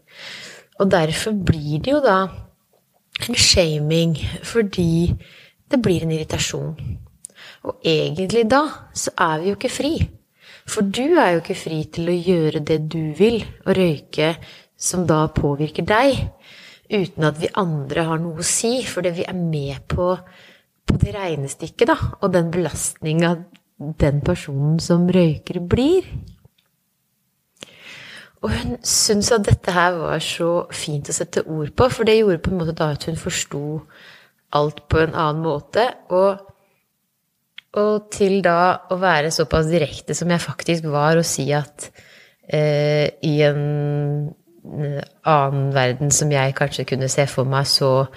Og 0.80 0.92
derfor 0.92 1.36
blir 1.36 1.82
det 1.84 1.92
jo 1.92 2.00
da 2.04 2.20
en 3.28 3.36
shaming, 3.36 4.16
fordi 4.44 5.12
det 5.70 5.82
blir 5.84 6.06
en 6.06 6.14
irritasjon. 6.16 6.72
Og 7.68 7.84
egentlig 7.86 8.46
da 8.52 8.64
så 8.96 9.12
er 9.20 9.42
vi 9.42 9.52
jo 9.52 9.58
ikke 9.60 9.74
fri. 9.74 9.94
For 10.70 10.86
du 10.86 11.18
er 11.18 11.34
jo 11.34 11.44
ikke 11.44 11.58
fri 11.58 11.84
til 11.92 12.12
å 12.12 12.16
gjøre 12.16 12.64
det 12.66 12.80
du 12.92 13.12
vil, 13.18 13.42
og 13.66 13.76
røyke 13.78 14.36
som 14.80 15.06
da 15.10 15.26
påvirker 15.36 15.84
deg, 15.88 16.22
uten 16.90 17.26
at 17.28 17.40
vi 17.42 17.52
andre 17.60 18.06
har 18.08 18.22
noe 18.22 18.40
å 18.40 18.46
si, 18.46 18.80
fordi 18.88 19.12
vi 19.20 19.26
er 19.28 19.38
med 19.38 19.84
på, 19.92 20.14
på 20.88 21.00
det 21.02 21.14
regnestykket, 21.18 21.90
da, 21.90 21.98
og 22.22 22.32
den 22.34 22.52
belastninga 22.54 23.34
den 23.80 24.22
personen 24.26 24.80
som 24.84 25.08
røyker, 25.12 25.62
blir. 25.72 26.08
Og 28.40 28.54
hun 28.54 28.78
syntes 28.88 29.34
at 29.36 29.44
dette 29.48 29.74
her 29.76 29.98
var 30.00 30.22
så 30.24 30.52
fint 30.72 31.10
å 31.12 31.16
sette 31.16 31.44
ord 31.44 31.74
på, 31.76 31.90
for 31.92 32.08
det 32.08 32.20
gjorde 32.22 32.42
på 32.44 32.54
en 32.54 32.62
måte 32.62 32.76
da 32.78 32.94
at 32.96 33.04
hun 33.10 33.20
forsto 33.20 33.64
alt 34.56 34.86
på 34.90 35.02
en 35.04 35.16
annen 35.16 35.44
måte. 35.44 35.86
Og, 36.16 36.46
og, 37.76 38.08
til 38.16 38.40
da 38.46 38.88
å 38.90 39.00
være 39.02 39.34
såpass 39.36 39.68
direkte 39.72 40.16
som 40.18 40.32
jeg 40.32 40.46
faktisk 40.46 40.88
var, 40.90 41.20
og 41.20 41.28
si 41.28 41.50
at 41.56 41.90
eh, 42.48 43.12
i 43.28 43.36
en 43.46 43.64
eh, 44.30 45.04
annen 45.28 45.74
verden 45.76 46.16
som 46.16 46.32
jeg 46.32 46.56
kanskje 46.58 46.88
kunne 46.94 47.12
se 47.12 47.28
for 47.30 47.50
meg, 47.50 47.68
så 47.68 48.08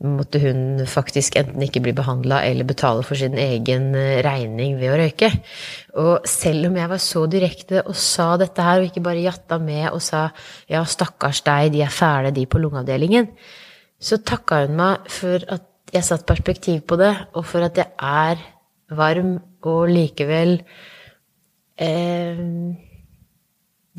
måtte 0.00 0.40
hun 0.40 0.86
faktisk 0.88 1.36
enten 1.36 1.60
ikke 1.66 1.82
bli 1.84 1.92
behandla 1.96 2.40
eller 2.48 2.64
betale 2.68 3.04
for 3.04 3.20
sin 3.20 3.36
egen 3.38 3.90
eh, 3.98 4.20
regning 4.24 4.78
ved 4.80 4.94
å 4.94 4.98
røyke. 5.00 5.28
Og 6.00 6.28
selv 6.28 6.70
om 6.70 6.78
jeg 6.80 6.92
var 6.92 7.02
så 7.04 7.24
direkte 7.28 7.82
og 7.82 7.98
sa 8.00 8.30
dette 8.40 8.64
her, 8.64 8.80
og 8.80 8.88
ikke 8.88 9.04
bare 9.04 9.26
jatta 9.26 9.60
med 9.60 9.90
og 9.90 10.00
sa 10.04 10.28
ja, 10.70 10.80
stakkars 10.88 11.42
deg, 11.44 11.74
de 11.74 11.84
er 11.84 11.92
fæle, 11.92 12.32
de 12.32 12.46
på 12.48 12.62
lungeavdelingen, 12.62 13.28
så 14.00 14.22
takka 14.24 14.62
hun 14.64 14.78
meg 14.80 15.10
for 15.12 15.44
at 15.52 15.68
jeg 15.92 16.06
satt 16.06 16.24
perspektiv 16.28 16.84
på 16.88 16.96
det, 17.00 17.12
og 17.36 17.44
for 17.44 17.66
at 17.66 17.76
jeg 17.76 17.92
er 18.00 18.40
varm 18.96 19.36
og 19.68 19.90
likevel 19.90 20.62
eh, 21.76 22.44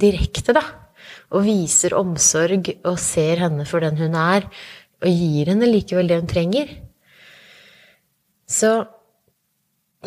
direkte, 0.02 0.56
da. 0.58 0.66
Og 1.32 1.46
viser 1.46 1.94
omsorg 1.96 2.68
og 2.88 2.98
ser 3.00 3.40
henne 3.46 3.64
for 3.68 3.84
den 3.84 4.00
hun 4.00 4.16
er 4.18 4.48
og 5.02 5.10
gir 5.10 5.50
henne 5.52 5.70
likevel 5.70 6.10
det 6.10 6.20
hun 6.22 6.30
trenger. 6.30 6.72
Så 8.50 8.72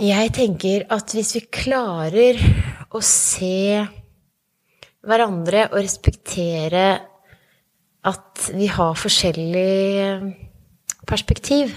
jeg 0.01 0.33
tenker 0.35 0.87
at 0.93 1.15
hvis 1.15 1.35
vi 1.39 1.45
klarer 1.55 2.39
å 2.95 3.01
se 3.05 3.83
hverandre 5.05 5.69
og 5.71 5.81
respektere 5.81 6.87
at 8.05 8.49
vi 8.53 8.69
har 8.69 8.99
forskjellig 8.99 10.35
perspektiv, 11.09 11.73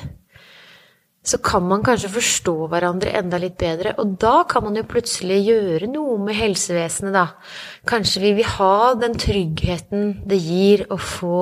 så 1.28 1.40
kan 1.44 1.66
man 1.68 1.84
kanskje 1.84 2.12
forstå 2.12 2.56
hverandre 2.72 3.14
enda 3.20 3.40
litt 3.42 3.58
bedre. 3.60 3.94
Og 4.00 4.16
da 4.20 4.46
kan 4.48 4.64
man 4.64 4.78
jo 4.80 4.86
plutselig 4.88 5.42
gjøre 5.44 5.90
noe 5.92 6.16
med 6.24 6.38
helsevesenet, 6.40 7.16
da. 7.16 7.26
Kanskje 7.88 8.24
vi 8.24 8.34
vil 8.40 8.52
ha 8.56 8.94
den 9.00 9.18
tryggheten 9.20 10.22
det 10.28 10.40
gir 10.40 10.86
å 10.94 11.00
få 11.00 11.42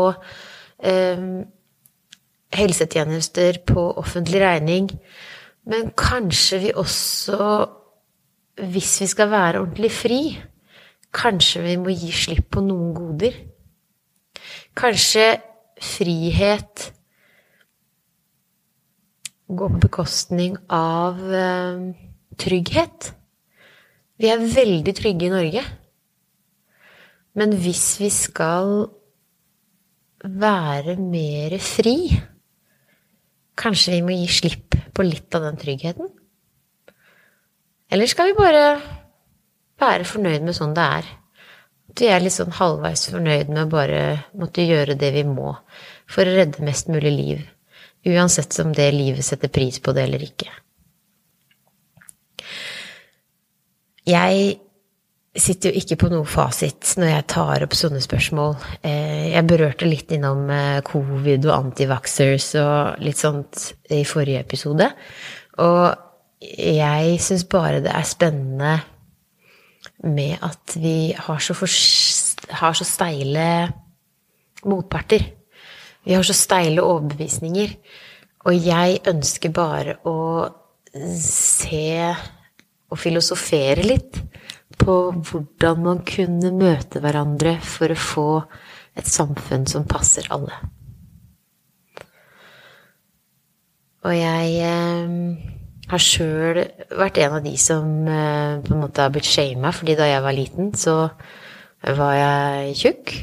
eh, 0.81 1.27
helsetjenester 2.53 3.61
på 3.67 3.87
offentlig 3.97 4.41
regning. 4.43 4.89
Men 5.65 5.91
kanskje 5.97 6.59
vi 6.61 6.73
også, 6.77 7.39
hvis 8.69 8.99
vi 9.01 9.07
skal 9.09 9.31
være 9.31 9.63
ordentlig 9.63 9.91
fri, 9.91 10.19
kanskje 11.15 11.63
vi 11.63 11.75
må 11.81 11.95
gi 11.95 12.11
slipp 12.13 12.51
på 12.53 12.63
noen 12.65 12.93
goder. 12.95 13.37
Kanskje 14.77 15.25
frihet 15.81 16.89
går 19.47 19.73
på 19.73 19.81
bekostning 19.87 20.57
av 20.73 21.19
eh, 21.33 21.81
trygghet. 22.41 23.11
Vi 24.21 24.29
er 24.31 24.45
veldig 24.53 24.93
trygge 24.95 25.27
i 25.27 25.33
Norge. 25.33 25.65
Men 27.35 27.57
hvis 27.59 27.97
vi 27.99 28.09
skal 28.13 28.87
være 30.23 30.95
mer 30.97 31.57
fri 31.61 31.97
Kanskje 33.55 33.95
vi 33.95 34.03
må 34.03 34.15
gi 34.15 34.27
slipp 34.31 34.75
på 34.95 35.05
litt 35.05 35.35
av 35.35 35.45
den 35.47 35.59
tryggheten? 35.59 36.09
Eller 37.91 38.09
skal 38.11 38.31
vi 38.31 38.39
bare 38.39 38.65
være 39.79 40.07
fornøyd 40.07 40.43
med 40.45 40.57
sånn 40.57 40.75
det 40.75 40.87
er? 40.99 41.09
At 41.91 42.01
vi 42.01 42.09
er 42.11 42.23
litt 42.23 42.35
sånn 42.35 42.55
halvveis 42.57 43.05
fornøyd 43.13 43.51
med 43.53 43.63
å 43.63 43.71
bare 43.71 44.01
måtte 44.35 44.65
gjøre 44.65 44.97
det 44.99 45.13
vi 45.15 45.23
må 45.27 45.53
for 46.11 46.27
å 46.27 46.35
redde 46.35 46.65
mest 46.65 46.89
mulig 46.91 47.13
liv, 47.13 47.45
uansett 48.05 48.57
om 48.63 48.73
det 48.75 48.89
livet 48.93 49.25
setter 49.25 49.51
pris 49.53 49.79
på 49.79 49.93
det 49.95 50.03
eller 50.09 50.25
ikke. 50.25 50.51
Jeg 54.05 54.59
sitter 55.35 55.71
jo 55.71 55.81
ikke 55.81 55.97
på 55.99 56.09
noe 56.11 56.27
fasit 56.29 56.95
når 56.99 57.09
jeg 57.11 57.27
tar 57.33 57.65
opp 57.65 57.75
sånne 57.75 58.01
spørsmål. 58.03 58.55
Eh, 58.87 59.31
jeg 59.33 59.47
berørte 59.49 59.87
litt 59.89 60.11
innom 60.15 60.47
eh, 60.53 60.79
covid 60.87 61.47
og 61.49 61.55
antivaxers 61.57 62.49
og 62.61 63.03
litt 63.03 63.19
sånt 63.19 63.69
i 63.91 64.03
forrige 64.07 64.43
episode. 64.45 64.89
Og 65.63 66.45
jeg 66.45 67.17
syns 67.23 67.45
bare 67.51 67.81
det 67.83 67.91
er 67.91 68.07
spennende 68.07 68.75
med 70.05 70.37
at 70.45 70.75
vi 70.79 71.13
har 71.17 71.41
så, 71.43 71.55
for, 71.57 71.71
har 72.61 72.77
så 72.77 72.87
steile 72.87 73.47
motparter. 74.65 75.25
Vi 76.05 76.13
har 76.13 76.25
så 76.25 76.35
steile 76.37 76.85
overbevisninger. 76.85 77.75
Og 78.45 78.55
jeg 78.61 79.01
ønsker 79.09 79.53
bare 79.53 79.97
å 80.05 80.17
se 81.19 81.89
og 82.85 82.99
filosofere 83.01 83.83
litt 83.83 84.19
på 84.79 84.95
hvordan 85.15 85.83
man 85.83 86.01
kunne 86.07 86.53
møte 86.55 87.01
hverandre 87.03 87.57
for 87.63 87.91
å 87.91 87.99
få 87.99 88.29
et 88.95 89.07
samfunn 89.09 89.65
som 89.69 89.87
passer 89.87 90.27
alle. 90.33 90.55
Og 94.05 94.13
jeg 94.13 94.57
eh, 94.61 95.53
har 95.89 96.01
sjøl 96.01 96.61
vært 96.97 97.19
en 97.21 97.37
av 97.39 97.45
de 97.45 97.55
som 97.57 97.87
eh, 98.05 98.61
på 98.61 98.73
en 98.73 98.83
måte 98.83 99.01
har 99.01 99.13
blitt 99.13 99.29
shama, 99.29 99.73
fordi 99.73 99.97
da 99.97 100.09
jeg 100.09 100.25
var 100.25 100.37
liten, 100.37 100.73
så 100.77 100.97
var 101.85 102.13
jeg 102.17 102.75
tjukk. 102.81 103.15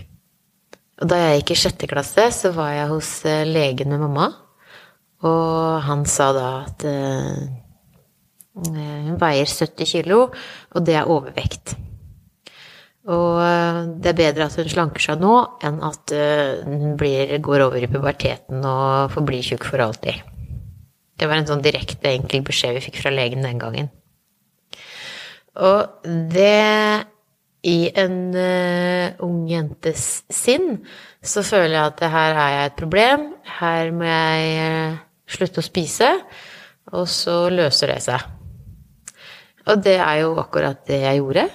Og 1.02 1.10
da 1.10 1.18
jeg 1.18 1.40
gikk 1.40 1.54
i 1.54 1.58
sjette 1.58 1.90
klasse, 1.90 2.28
så 2.34 2.52
var 2.54 2.74
jeg 2.76 2.90
hos 2.92 3.10
eh, 3.26 3.44
legen 3.48 3.94
med 3.94 4.02
mamma, 4.04 4.28
og 5.26 5.82
han 5.86 6.04
sa 6.10 6.30
da 6.34 6.48
at 6.64 6.84
eh, 6.86 7.42
Hun 8.52 9.16
veier 9.20 9.48
70 9.48 9.88
kilo, 9.88 10.26
og 10.72 10.84
det 10.84 10.98
er 10.98 11.08
overvekt. 11.08 11.76
Og 13.08 13.40
det 13.98 14.12
er 14.12 14.18
bedre 14.18 14.46
at 14.46 14.58
hun 14.60 14.68
slanker 14.70 15.02
seg 15.02 15.22
nå, 15.22 15.32
enn 15.64 15.80
at 15.82 16.12
hun 16.68 16.92
blir, 17.00 17.32
går 17.42 17.64
over 17.64 17.82
i 17.82 17.88
puberteten 17.90 18.60
og 18.62 19.10
forblir 19.16 19.42
tjukk 19.42 19.66
for 19.66 19.82
alltid. 19.82 20.20
Det 21.18 21.28
var 21.30 21.40
en 21.40 21.48
sånn 21.48 21.64
direkte, 21.64 22.12
enkel 22.12 22.44
beskjed 22.46 22.76
vi 22.76 22.84
fikk 22.86 23.00
fra 23.02 23.12
legen 23.14 23.44
den 23.46 23.58
gangen. 23.62 23.90
Og 25.62 26.06
det 26.32 27.06
i 27.62 27.92
en 27.94 28.16
uh, 28.34 29.22
ung 29.22 29.44
jentes 29.46 30.24
sinn 30.32 30.80
så 31.22 31.44
føler 31.46 31.76
jeg 31.76 31.92
at 31.92 32.02
her 32.10 32.38
har 32.38 32.54
jeg 32.56 32.70
et 32.70 32.80
problem. 32.80 33.28
Her 33.60 33.92
må 33.94 34.08
jeg 34.08 34.56
uh, 34.58 35.02
slutte 35.30 35.62
å 35.62 35.66
spise. 35.66 36.10
Og 36.92 37.06
så 37.06 37.36
løser 37.54 37.94
det 37.94 38.00
seg. 38.08 38.41
Og 39.68 39.84
det 39.84 39.98
er 40.00 40.22
jo 40.22 40.34
akkurat 40.42 40.80
det 40.88 41.02
jeg 41.04 41.20
gjorde. 41.20 41.46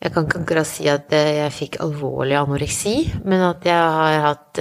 Jeg 0.00 0.12
kan 0.14 0.24
ikke 0.24 0.40
akkurat 0.40 0.68
si 0.68 0.86
at 0.88 1.12
uh, 1.12 1.32
jeg 1.38 1.56
fikk 1.56 1.80
alvorlig 1.84 2.38
anoreksi, 2.38 2.94
men 3.24 3.44
at 3.44 3.66
jeg 3.68 3.96
har 3.96 4.22
hatt 4.24 4.60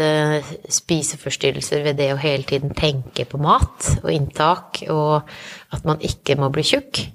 spiseforstyrrelser 0.79 1.85
ved 1.85 1.99
det 1.99 2.09
å 2.11 2.19
hele 2.19 2.43
tiden 2.47 2.75
tenke 2.75 3.23
på 3.27 3.39
mat 3.39 3.93
og 4.01 4.11
inntak, 4.11 4.83
og 4.91 5.23
at 5.75 5.87
man 5.87 6.03
ikke 6.03 6.35
må 6.39 6.51
bli 6.51 6.67
tjukk 6.67 7.05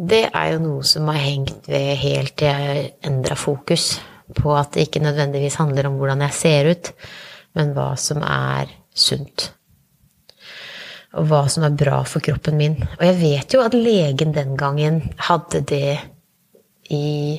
det 0.00 0.22
er 0.32 0.54
jo 0.54 0.60
noe 0.62 0.84
som 0.86 1.08
har 1.12 1.20
hengt 1.20 1.68
ved 1.68 1.98
helt 2.00 2.36
til 2.40 2.48
jeg 2.48 2.92
endra 3.04 3.36
fokus 3.36 3.98
på 4.36 4.54
at 4.56 4.72
det 4.72 4.86
ikke 4.86 5.02
nødvendigvis 5.04 5.58
handler 5.60 5.90
om 5.90 5.98
hvordan 6.00 6.22
jeg 6.24 6.36
ser 6.36 6.70
ut, 6.70 6.92
men 7.58 7.74
hva 7.76 7.92
som 8.00 8.22
er 8.24 8.70
sunt. 8.94 9.50
Og 11.18 11.26
hva 11.26 11.42
som 11.50 11.64
er 11.66 11.74
bra 11.74 12.02
for 12.06 12.22
kroppen 12.22 12.58
min. 12.58 12.76
Og 12.98 13.04
jeg 13.08 13.18
vet 13.18 13.54
jo 13.54 13.62
at 13.64 13.74
legen 13.74 14.34
den 14.36 14.54
gangen 14.58 15.02
hadde 15.26 15.64
det 15.66 15.98
i 16.90 17.38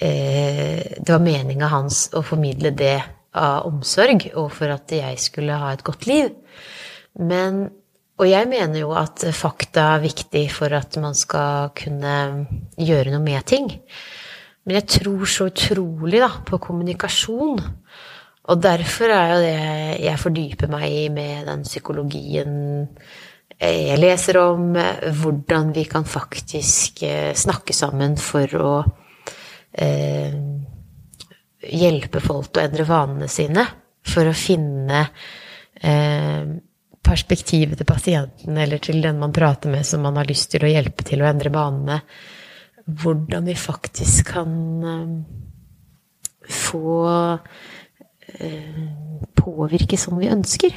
eh, 0.00 0.80
Det 0.98 1.10
var 1.10 1.22
meninga 1.22 1.70
hans 1.70 2.08
å 2.14 2.22
formidle 2.26 2.74
det 2.74 2.98
av 3.38 3.68
omsorg, 3.68 4.26
og 4.34 4.48
for 4.54 4.72
at 4.74 4.90
jeg 4.90 5.18
skulle 5.22 5.58
ha 5.58 5.70
et 5.74 5.84
godt 5.86 6.08
liv. 6.10 6.32
Men 7.18 7.68
og 8.20 8.28
jeg 8.28 8.50
mener 8.50 8.82
jo 8.82 8.90
at 9.00 9.22
fakta 9.32 9.94
er 9.94 10.02
viktig 10.02 10.42
for 10.52 10.74
at 10.76 10.98
man 11.00 11.14
skal 11.16 11.70
kunne 11.72 12.16
gjøre 12.76 13.14
noe 13.14 13.22
med 13.24 13.46
ting. 13.48 13.70
Men 14.68 14.76
jeg 14.76 15.00
tror 15.00 15.22
så 15.24 15.46
utrolig 15.48 16.20
da, 16.20 16.28
på 16.44 16.58
kommunikasjon. 16.60 17.62
Og 18.50 18.62
derfor 18.62 19.12
er 19.14 19.32
jo 19.32 19.42
det 19.44 19.58
jeg 20.04 20.20
fordyper 20.20 20.70
meg 20.72 20.86
i 20.90 21.02
med 21.14 21.46
den 21.46 21.66
psykologien 21.66 22.54
jeg 23.60 23.98
leser 24.00 24.38
om, 24.40 24.72
hvordan 25.20 25.74
vi 25.76 25.84
kan 25.84 26.06
faktisk 26.08 27.02
eh, 27.04 27.34
snakke 27.36 27.74
sammen 27.76 28.14
for 28.16 28.54
å 28.56 28.70
eh, 29.76 30.38
hjelpe 31.68 32.22
folk 32.24 32.48
til 32.48 32.62
å 32.62 32.64
endre 32.64 32.86
vanene 32.88 33.28
sine. 33.28 33.66
For 34.08 34.30
å 34.30 34.32
finne 34.32 35.02
eh, 35.76 36.48
perspektivet 37.04 37.80
til 37.80 37.88
pasienten 37.88 38.56
eller 38.56 38.80
til 38.82 39.02
den 39.04 39.20
man 39.20 39.34
prater 39.36 39.72
med 39.72 39.86
som 39.86 40.08
man 40.08 40.16
har 40.16 40.28
lyst 40.28 40.50
til 40.54 40.64
å 40.64 40.70
hjelpe 40.72 41.04
til 41.06 41.20
å 41.22 41.28
endre 41.28 41.52
vanene. 41.52 42.00
hvordan 42.90 43.44
vi 43.44 43.54
faktisk 43.54 44.32
kan 44.32 44.84
eh, 44.84 45.10
få 46.48 47.38
påvirke 49.38 49.98
som 50.00 50.18
vi 50.20 50.30
ønsker. 50.32 50.76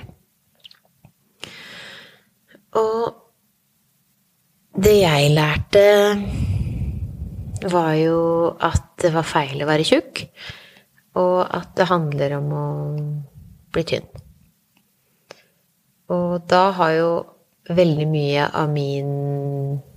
Og 2.80 3.14
det 4.84 4.96
jeg 5.02 5.32
lærte, 5.36 5.86
var 7.72 7.94
jo 7.94 8.20
at 8.60 8.90
det 9.02 9.14
var 9.14 9.28
feil 9.28 9.62
å 9.64 9.70
være 9.70 9.86
tjukk, 9.88 10.24
og 11.22 11.44
at 11.46 11.76
det 11.78 11.88
handler 11.92 12.38
om 12.40 12.50
å 12.58 12.66
bli 13.74 13.84
tynn. 13.88 14.10
Og 16.14 16.42
da 16.50 16.66
har 16.76 16.96
jo 16.98 17.12
veldig 17.70 18.08
mye 18.12 18.48
av 18.60 18.72
min 18.74 19.12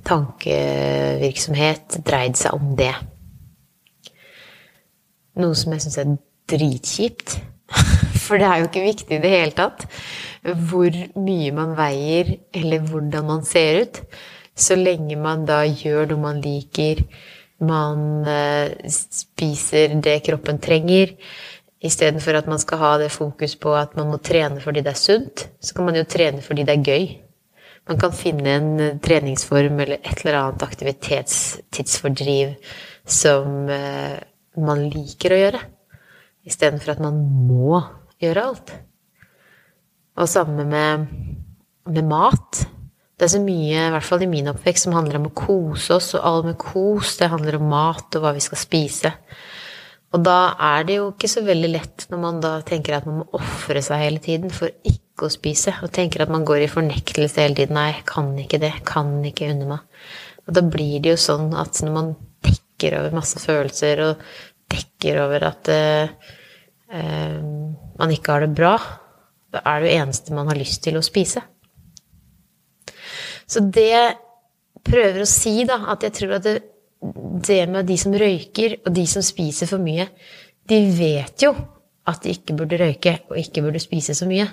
tankevirksomhet 0.06 1.98
dreid 2.06 2.38
seg 2.38 2.54
om 2.54 2.76
det. 2.78 2.92
Noe 5.36 5.56
som 5.58 5.74
jeg 5.74 5.84
syns 5.84 5.98
er 6.00 6.14
dritkjipt. 6.50 7.38
For 8.26 8.40
det 8.40 8.48
er 8.48 8.60
jo 8.60 8.70
ikke 8.70 8.86
viktig 8.86 9.18
i 9.18 9.22
det 9.22 9.32
hele 9.32 9.56
tatt 9.56 9.86
hvor 10.46 10.94
mye 11.18 11.50
man 11.50 11.72
veier, 11.74 12.36
eller 12.54 12.84
hvordan 12.86 13.26
man 13.26 13.40
ser 13.46 13.80
ut. 13.82 13.98
Så 14.54 14.76
lenge 14.78 15.16
man 15.18 15.42
da 15.48 15.64
gjør 15.66 16.12
noe 16.12 16.22
man 16.22 16.38
liker, 16.44 17.02
man 17.66 18.22
eh, 18.30 18.76
spiser 18.86 19.96
det 20.04 20.20
kroppen 20.28 20.60
trenger, 20.62 21.16
Istedenfor 21.84 22.38
at 22.38 22.46
man 22.48 22.58
skal 22.58 22.80
ha 22.80 22.92
det 23.02 23.12
fokus 23.12 23.54
på 23.60 23.74
at 23.76 23.96
man 23.98 24.08
må 24.08 24.18
trene 24.24 24.62
fordi 24.64 24.82
det 24.84 24.94
er 24.94 25.00
sunt, 25.00 25.46
så 25.60 25.76
kan 25.76 25.84
man 25.88 25.98
jo 25.98 26.06
trene 26.08 26.42
fordi 26.42 26.64
det 26.64 26.78
er 26.78 26.86
gøy. 26.86 27.06
Man 27.86 28.00
kan 28.00 28.16
finne 28.16 28.54
en 28.58 28.70
eh, 28.80 28.96
treningsform 29.02 29.80
eller 29.84 30.00
et 30.00 30.24
eller 30.24 30.40
annet 30.40 30.64
aktivitetstidsfordriv 30.66 32.56
som 33.04 33.68
eh, 33.70 34.16
man 34.56 34.86
liker 34.90 35.34
å 35.36 35.40
gjøre, 35.42 35.60
istedenfor 36.46 36.94
at 36.94 37.02
man 37.02 37.18
må 37.48 37.80
gjøre 38.22 38.46
alt. 38.50 38.72
Og 40.16 40.30
samme 40.30 40.64
med, 40.64 41.06
med 41.90 42.08
mat. 42.08 42.62
Det 43.16 43.26
er 43.26 43.32
så 43.32 43.40
mye, 43.40 43.86
i 43.88 43.92
hvert 43.92 44.04
fall 44.04 44.24
i 44.24 44.30
min 44.30 44.48
oppvekst, 44.52 44.86
som 44.86 44.96
handler 44.96 45.18
om 45.20 45.28
å 45.30 45.36
kose 45.36 45.96
oss, 45.96 46.12
og 46.16 46.24
all 46.28 46.42
med 46.44 46.58
kos, 46.60 47.16
det 47.20 47.30
handler 47.32 47.58
om 47.58 47.70
mat 47.72 48.16
og 48.16 48.24
hva 48.24 48.34
vi 48.36 48.44
skal 48.44 48.60
spise. 48.60 49.12
Og 50.14 50.22
da 50.24 50.54
er 50.62 50.84
det 50.88 50.98
jo 50.98 51.08
ikke 51.10 51.28
så 51.28 51.42
veldig 51.44 51.70
lett 51.72 52.06
når 52.12 52.20
man 52.22 52.38
da 52.44 52.52
tenker 52.64 52.96
at 52.96 53.08
man 53.08 53.22
må 53.22 53.26
ofre 53.36 53.82
seg 53.84 54.00
hele 54.04 54.20
tiden 54.22 54.52
for 54.54 54.70
ikke 54.86 55.26
å 55.26 55.32
spise, 55.32 55.74
og 55.82 55.92
tenker 55.96 56.24
at 56.24 56.32
man 56.32 56.44
går 56.46 56.64
i 56.64 56.70
fornektelse 56.72 57.42
hele 57.42 57.58
tiden. 57.58 57.76
'Nei, 57.76 57.90
jeg 57.98 58.06
kan 58.08 58.30
ikke 58.40 58.60
det. 58.62 58.72
Kan 58.88 59.18
ikke 59.24 59.50
unne 59.52 59.68
meg.' 59.72 60.06
Og 60.46 60.54
da 60.54 60.62
blir 60.62 61.02
det 61.02 61.16
jo 61.16 61.18
sånn 61.20 61.50
at 61.58 61.80
når 61.82 61.92
man 61.92 62.12
dekker 62.46 63.00
over 63.00 63.16
masse 63.16 63.40
følelser, 63.42 64.04
og 64.06 64.22
dekker 64.72 65.18
over 65.24 65.48
at 65.48 65.72
uh, 65.72 66.34
man 66.96 68.12
ikke 68.14 68.34
har 68.34 68.44
det 68.44 68.54
bra, 68.56 68.76
da 69.52 69.62
er 69.64 69.82
det 69.82 69.90
jo 69.90 69.98
eneste 70.02 70.36
man 70.36 70.48
har 70.50 70.58
lyst 70.58 70.82
til 70.84 70.98
å 70.98 71.04
spise. 71.04 71.42
Så 73.46 73.62
det 73.62 74.16
prøver 74.86 75.22
å 75.22 75.28
si, 75.28 75.60
da, 75.68 75.82
at 75.92 76.04
jeg 76.06 76.14
tror 76.16 76.38
at 76.38 76.46
det 76.46 76.56
det 77.46 77.68
med 77.68 77.86
de 77.86 77.96
som 77.98 78.14
røyker, 78.14 78.78
og 78.86 78.94
de 78.94 79.06
som 79.06 79.24
spiser 79.24 79.68
for 79.68 79.82
mye, 79.82 80.08
de 80.68 80.78
vet 80.96 81.44
jo 81.44 81.52
at 82.06 82.22
de 82.22 82.34
ikke 82.34 82.56
burde 82.56 82.78
røyke 82.80 83.18
og 83.28 83.38
ikke 83.38 83.62
burde 83.64 83.82
spise 83.82 84.14
så 84.16 84.28
mye. 84.28 84.46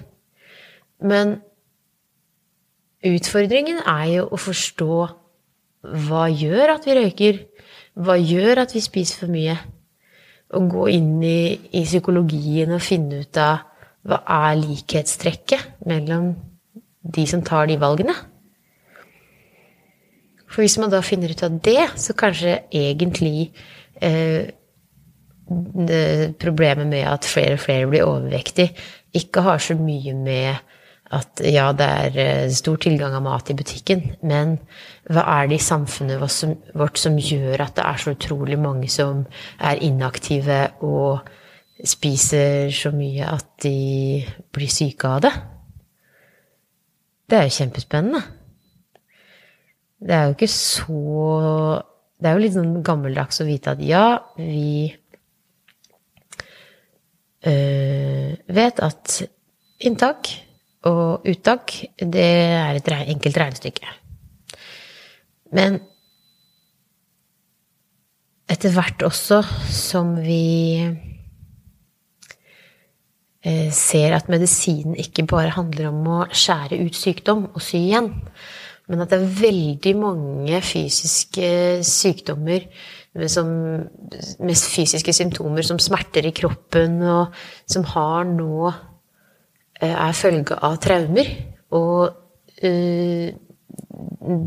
Men 1.03 1.37
utfordringen 3.03 3.81
er 3.85 4.05
jo 4.17 4.27
å 4.31 4.39
forstå 4.39 4.97
hva 6.07 6.27
gjør 6.31 6.75
at 6.77 6.85
vi 6.87 6.97
røyker? 6.97 7.39
Hva 7.99 8.15
gjør 8.17 8.63
at 8.63 8.75
vi 8.75 8.81
spiser 8.83 9.25
for 9.25 9.33
mye? 9.33 9.57
Og 10.53 10.69
gå 10.69 10.87
inn 10.93 11.15
i, 11.25 11.55
i 11.73 11.83
psykologien 11.85 12.73
og 12.75 12.83
finne 12.83 13.23
ut 13.23 13.39
av 13.41 13.69
hva 14.03 14.19
er 14.49 14.59
likhetstrekket 14.59 15.85
mellom 15.87 16.33
de 17.03 17.23
som 17.29 17.43
tar 17.45 17.69
de 17.71 17.79
valgene? 17.79 18.15
For 20.53 20.61
hvis 20.61 20.77
man 20.77 20.91
da 20.93 20.99
finner 21.01 21.31
ut 21.33 21.43
av 21.45 21.55
det, 21.65 21.87
så 21.97 22.13
kanskje 22.17 22.59
egentlig 22.69 23.47
eh, 23.97 24.51
problemet 26.39 26.87
med 26.91 27.07
at 27.09 27.25
flere 27.25 27.57
og 27.57 27.63
flere 27.63 27.89
blir 27.89 28.05
overvektig, 28.05 28.69
ikke 29.17 29.43
har 29.47 29.63
så 29.63 29.77
mye 29.79 30.13
med 30.17 30.61
at 31.13 31.41
ja, 31.45 31.71
det 31.77 31.87
er 31.87 32.19
eh, 32.21 32.51
stor 32.53 32.77
tilgang 32.81 33.15
av 33.17 33.25
mat 33.25 33.49
i 33.49 33.57
butikken, 33.57 34.05
men 34.21 34.57
hva 35.11 35.23
er 35.41 35.49
det 35.51 35.57
i 35.59 35.63
samfunnet 35.63 36.21
vårt 36.79 36.99
som 36.99 37.17
gjør 37.19 37.65
at 37.65 37.75
det 37.75 37.83
er 37.83 37.99
så 37.99 38.13
utrolig 38.15 38.59
mange 38.59 38.87
som 38.91 39.25
er 39.59 39.81
inaktive 39.83 40.59
og 40.85 41.25
spiser 41.83 42.71
så 42.71 42.93
mye 42.95 43.27
at 43.27 43.49
de 43.65 44.23
blir 44.55 44.71
syke 44.71 45.09
av 45.09 45.25
det? 45.25 45.33
Det 47.27 47.39
er 47.39 47.49
jo 47.49 47.57
kjempespennende. 47.57 48.21
Det 50.03 50.15
er 50.15 50.23
jo 50.27 50.35
ikke 50.35 50.51
så 50.51 51.81
Det 52.23 52.29
er 52.29 52.37
jo 52.37 52.43
litt 52.43 52.55
sånn 52.55 52.75
gammeldags 52.87 53.41
å 53.43 53.47
vite 53.47 53.73
at 53.73 53.81
ja, 53.83 54.05
vi 54.37 54.93
øh, 57.43 58.29
vet 58.47 58.79
at 58.79 59.17
inntak 59.83 60.29
og 60.87 61.27
uttak, 61.27 61.75
det 61.99 62.23
er 62.23 62.79
et 62.79 62.87
enkelt 62.95 63.41
regnestykke. 63.41 63.91
Men 65.53 65.79
etter 68.51 68.73
hvert 68.73 69.03
også 69.05 69.39
som 69.71 70.15
vi 70.21 70.81
eh, 73.43 73.69
ser 73.73 74.17
at 74.17 74.29
medisinen 74.31 74.97
ikke 74.99 75.25
bare 75.29 75.55
handler 75.55 75.89
om 75.91 76.01
å 76.09 76.19
skjære 76.33 76.81
ut 76.83 76.97
sykdom 76.97 77.47
og 77.53 77.61
sy 77.63 77.79
igjen, 77.85 78.11
men 78.91 78.99
at 78.99 79.13
det 79.13 79.19
er 79.21 79.37
veldig 79.39 79.93
mange 79.95 80.59
fysiske 80.65 81.47
sykdommer 81.87 82.65
som, 83.31 83.47
med 84.43 84.57
fysiske 84.57 85.13
symptomer 85.15 85.63
som 85.65 85.79
smerter 85.81 86.25
i 86.27 86.33
kroppen, 86.35 86.97
og 87.05 87.33
som 87.69 87.85
har 87.93 88.25
nå 88.27 88.67
eh, 89.79 89.93
er 89.93 90.17
følge 90.17 90.57
av 90.59 90.79
traumer. 90.83 91.29
Og 91.73 92.11
uh, 92.63 93.27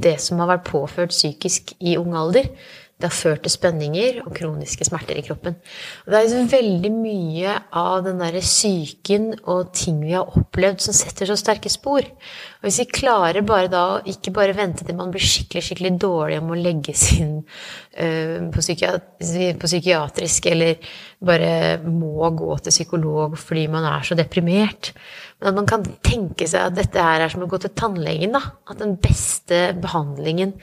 det 0.03 0.17
som 0.23 0.41
har 0.41 0.51
vært 0.55 0.69
påført 0.69 1.15
psykisk 1.15 1.75
i 1.81 1.97
ung 2.01 2.17
alder, 2.17 2.49
det 2.97 3.11
har 3.11 3.13
ført 3.13 3.43
til 3.45 3.53
spenninger 3.53 4.23
og 4.23 4.31
kroniske 4.39 4.87
smerter 4.89 5.19
i 5.21 5.25
kroppen. 5.27 5.59
Og 6.07 6.09
det 6.09 6.17
er 6.17 6.23
liksom 6.25 6.47
veldig 6.49 6.91
mye 6.95 7.57
av 7.77 8.07
den 8.07 8.23
derre 8.23 8.41
psyken 8.41 9.27
og 9.43 9.75
ting 9.77 9.99
vi 10.01 10.15
har 10.15 10.33
opplevd, 10.41 10.81
som 10.81 10.97
setter 10.97 11.29
så 11.29 11.37
sterke 11.37 11.69
spor. 11.73 12.07
Og 12.09 12.65
hvis 12.65 12.79
vi 12.81 12.87
klarer 13.03 13.45
bare 13.45 13.69
da 13.73 13.83
å 13.91 14.01
ikke 14.09 14.33
bare 14.39 14.57
vente 14.57 14.87
til 14.87 14.97
man 14.97 15.13
blir 15.13 15.21
skikkelig 15.21 15.67
skikkelig 15.67 15.93
dårlig 16.07 16.41
om 16.41 16.55
å 16.55 16.59
legges 16.59 17.05
inn 17.19 17.37
uh, 17.43 18.49
på, 18.49 18.65
på 18.65 19.69
psykiatrisk, 19.69 20.51
eller 20.55 20.97
bare 21.21 21.53
må 21.85 22.33
gå 22.33 22.57
til 22.65 22.79
psykolog 22.79 23.37
fordi 23.41 23.69
man 23.73 23.85
er 23.93 24.09
så 24.09 24.17
deprimert, 24.17 24.95
men 25.37 25.53
at 25.53 25.61
man 25.61 25.69
kan 25.69 25.85
tenke 26.01 26.49
seg 26.49 26.71
at 26.71 26.81
dette 26.81 27.09
her 27.11 27.27
er 27.27 27.33
som 27.33 27.45
å 27.45 27.53
gå 27.53 27.61
til 27.61 27.77
tannlegen. 27.77 28.33
da, 28.41 28.41
At 28.73 28.81
den 28.81 28.97
beste 29.05 29.75
behandlingen 29.85 30.57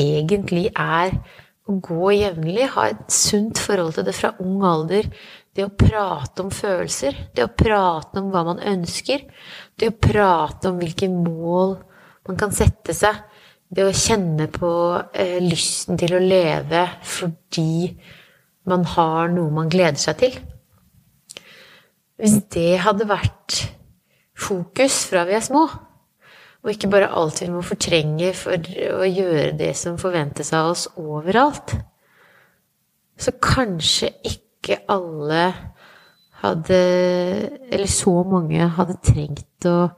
egentlig 0.00 0.70
er 0.72 1.12
å 1.64 1.78
gå 1.80 2.10
jevnlig, 2.12 2.66
ha 2.74 2.88
et 2.92 3.06
sunt 3.12 3.60
forhold 3.62 3.96
til 3.96 4.06
det 4.06 4.14
fra 4.16 4.34
ung 4.44 4.64
alder. 4.68 5.08
Det 5.54 5.64
å 5.64 5.72
prate 5.78 6.42
om 6.42 6.50
følelser, 6.52 7.16
det 7.34 7.46
å 7.46 7.52
prate 7.54 8.20
om 8.20 8.32
hva 8.32 8.42
man 8.50 8.60
ønsker, 8.60 9.22
det 9.78 9.92
å 9.92 9.96
prate 9.96 10.72
om 10.72 10.80
hvilke 10.80 11.08
mål 11.12 11.76
man 12.26 12.40
kan 12.40 12.52
sette 12.54 12.96
seg, 12.96 13.20
det 13.74 13.86
å 13.86 13.94
kjenne 13.94 14.48
på 14.52 14.70
eh, 15.14 15.38
lysten 15.42 15.98
til 15.98 16.16
å 16.16 16.22
leve 16.22 16.84
fordi 17.06 17.94
man 18.70 18.84
har 18.94 19.32
noe 19.32 19.52
man 19.54 19.70
gleder 19.72 20.00
seg 20.00 20.20
til. 20.20 20.36
Hvis 22.20 22.38
det 22.54 22.78
hadde 22.84 23.08
vært 23.08 23.64
fokus 24.38 25.04
fra 25.10 25.24
vi 25.28 25.36
er 25.38 25.44
små, 25.44 25.66
og 26.64 26.70
ikke 26.72 26.88
bare 26.88 27.10
alt 27.12 27.42
vi 27.42 27.50
må 27.52 27.60
fortrenge 27.64 28.30
for 28.36 28.56
å 28.96 29.04
gjøre 29.04 29.50
det 29.58 29.74
som 29.76 29.98
forventes 30.00 30.52
av 30.56 30.70
oss 30.72 30.86
overalt. 30.96 31.76
Så 33.20 33.34
kanskje 33.36 34.10
ikke 34.24 34.80
alle 34.90 35.52
hadde 36.44 36.78
Eller 37.72 37.88
så 37.88 38.22
mange 38.28 38.66
hadde 38.76 38.96
trengt 39.04 39.68
å 39.68 39.90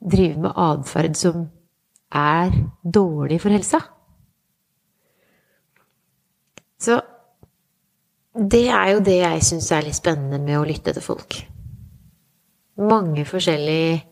drive 0.00 0.42
med 0.44 0.58
atferd 0.60 1.16
som 1.16 1.46
er 2.12 2.52
dårlig 2.82 3.38
for 3.40 3.54
helsa. 3.54 3.80
Så 6.80 6.98
det 8.36 8.66
er 8.68 8.90
jo 8.92 9.00
det 9.04 9.16
jeg 9.22 9.46
syns 9.48 9.70
er 9.72 9.86
litt 9.86 9.96
spennende 9.96 10.40
med 10.42 10.58
å 10.60 10.66
lytte 10.68 10.92
til 10.92 11.04
folk. 11.04 11.38
Mange 12.76 13.24
forskjellige 13.24 14.02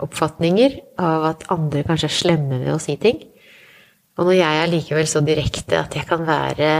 oppfatninger 0.00 0.76
av 1.00 1.26
at 1.30 1.46
andre 1.54 1.84
kanskje 1.86 2.10
er 2.10 2.16
slemme 2.16 2.58
ved 2.62 2.72
å 2.74 2.80
si 2.82 2.96
ting. 3.00 3.22
Og 4.18 4.26
når 4.26 4.36
jeg 4.36 4.58
er 4.60 4.68
likevel 4.68 5.08
så 5.08 5.22
direkte 5.24 5.78
at 5.80 5.94
jeg 5.96 6.04
kan 6.08 6.26
være 6.28 6.72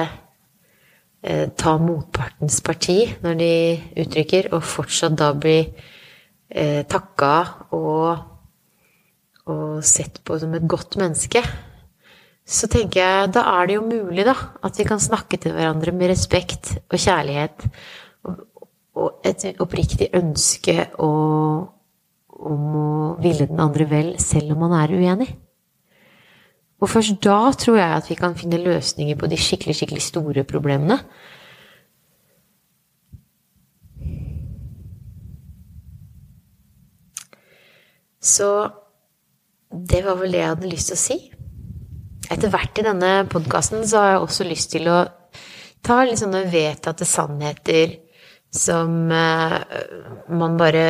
eh, 1.22 1.46
ta 1.56 1.76
motpartens 1.80 2.60
parti 2.66 2.98
når 3.24 3.38
de 3.40 3.54
uttrykker, 4.02 4.50
og 4.52 4.66
fortsatt 4.66 5.16
da 5.20 5.30
bli 5.32 5.56
eh, 5.62 6.82
takka 6.90 7.32
og, 7.76 8.20
og 9.48 9.80
sett 9.86 10.20
på 10.24 10.36
som 10.42 10.52
et 10.58 10.68
godt 10.68 10.98
menneske, 11.00 11.44
så 12.50 12.68
tenker 12.68 13.00
jeg 13.00 13.32
da 13.36 13.46
er 13.54 13.68
det 13.68 13.76
jo 13.78 13.86
mulig, 13.86 14.24
da, 14.26 14.34
at 14.66 14.76
vi 14.76 14.84
kan 14.88 15.00
snakke 15.00 15.38
til 15.40 15.54
hverandre 15.54 15.94
med 15.96 16.10
respekt 16.10 16.74
og 16.90 16.98
kjærlighet 16.98 17.68
og 19.00 19.22
et 19.24 19.44
oppriktig 19.62 20.10
ønske 20.18 20.90
og 20.98 21.79
om 22.40 22.76
å 22.80 22.90
ville 23.20 23.46
den 23.48 23.60
andre 23.60 23.86
vel, 23.90 24.14
selv 24.22 24.54
om 24.54 24.64
man 24.64 24.76
er 24.78 24.94
uenig. 24.96 25.28
Og 26.80 26.88
først 26.88 27.18
da 27.24 27.50
tror 27.60 27.76
jeg 27.76 27.96
at 27.98 28.08
vi 28.08 28.16
kan 28.16 28.36
finne 28.38 28.62
løsninger 28.62 29.18
på 29.20 29.28
de 29.28 29.36
skikkelig, 29.36 29.76
skikkelig 29.76 30.04
store 30.06 30.44
problemene. 30.48 30.96
Så 38.20 38.48
det 39.70 40.02
var 40.04 40.16
vel 40.20 40.32
det 40.32 40.40
jeg 40.40 40.52
hadde 40.54 40.72
lyst 40.72 40.90
til 40.90 40.96
å 40.98 41.02
si. 41.04 41.18
Etter 42.30 42.52
hvert 42.52 42.78
i 42.78 42.86
denne 42.86 43.12
podkasten 43.30 43.84
så 43.88 44.00
har 44.00 44.12
jeg 44.14 44.24
også 44.24 44.46
lyst 44.48 44.72
til 44.72 44.88
å 44.92 44.98
ta 45.84 46.02
litt 46.04 46.20
sånne 46.20 46.44
vedtatte 46.52 47.08
sannheter 47.08 47.96
som 48.50 49.10
eh, 49.14 49.56
man 50.28 50.56
bare 50.60 50.84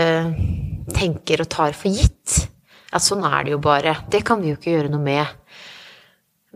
tenker 0.95 1.45
og 1.45 1.51
tar 1.53 1.77
for 1.77 1.93
gitt. 1.93 2.41
At 2.91 3.05
sånn 3.05 3.23
er 3.27 3.47
det 3.47 3.55
jo 3.55 3.61
bare. 3.63 4.01
Det 4.11 4.25
kan 4.27 4.43
vi 4.43 4.53
jo 4.53 4.59
ikke 4.59 4.75
gjøre 4.75 4.93
noe 4.93 5.05
med. 5.05 5.37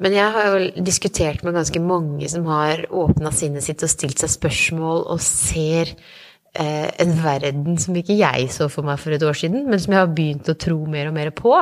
Men 0.02 0.14
jeg 0.16 0.34
har 0.34 0.50
jo 0.50 0.82
diskutert 0.82 1.44
med 1.46 1.54
ganske 1.54 1.80
mange 1.82 2.28
som 2.30 2.46
har 2.50 2.82
åpna 2.90 3.30
sinnet 3.34 3.62
sitt 3.66 3.82
og 3.86 3.92
stilt 3.92 4.18
seg 4.18 4.32
spørsmål 4.32 5.04
og 5.14 5.22
ser 5.22 5.92
eh, 5.94 6.88
en 7.02 7.14
verden 7.22 7.78
som 7.78 7.94
ikke 7.98 8.16
jeg 8.18 8.48
så 8.50 8.66
for 8.72 8.86
meg 8.86 8.98
for 9.02 9.14
et 9.14 9.22
år 9.22 9.38
siden, 9.38 9.68
men 9.68 9.78
som 9.78 9.94
jeg 9.94 10.02
har 10.02 10.16
begynt 10.16 10.50
å 10.50 10.58
tro 10.58 10.80
mer 10.90 11.12
og 11.12 11.16
mer 11.18 11.30
på. 11.38 11.54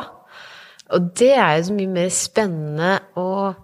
Og 0.92 1.12
det 1.20 1.34
er 1.34 1.58
jo 1.58 1.68
så 1.68 1.76
mye 1.76 1.92
mer 1.92 2.08
spennende 2.12 2.94
og 3.20 3.60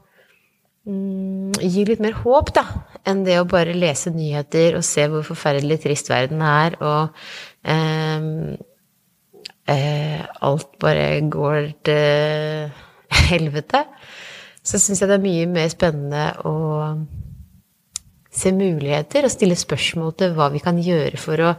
mm, 0.84 1.56
gir 1.64 1.88
litt 1.88 2.04
mer 2.04 2.20
håp, 2.20 2.52
da, 2.56 2.66
enn 3.08 3.24
det 3.24 3.40
å 3.40 3.48
bare 3.48 3.76
lese 3.76 4.12
nyheter 4.12 4.76
og 4.76 4.84
se 4.84 5.08
hvor 5.08 5.24
forferdelig 5.24 5.80
trist 5.86 6.12
verden 6.12 6.44
er, 6.44 6.76
og 6.84 7.16
eh, 7.64 8.58
eh, 9.68 10.20
alt 10.44 10.74
bare 10.80 11.20
går 11.30 11.70
til 11.86 12.70
helvete, 13.28 13.84
så 14.64 14.80
syns 14.80 15.00
jeg 15.00 15.10
det 15.10 15.18
er 15.18 15.24
mye 15.24 15.48
mer 15.50 15.70
spennende 15.72 16.24
å 16.48 16.56
se 18.38 18.52
muligheter 18.54 19.26
og 19.26 19.32
stille 19.32 19.56
spørsmål 19.58 20.14
til 20.18 20.34
hva 20.36 20.50
vi 20.52 20.62
kan 20.62 20.78
gjøre 20.82 21.20
for 21.20 21.42
å 21.42 21.54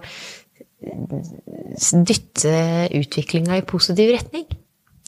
dytte 2.07 2.55
utviklinga 2.95 3.59
i 3.59 3.67
positiv 3.67 4.13
retning. 4.15 4.45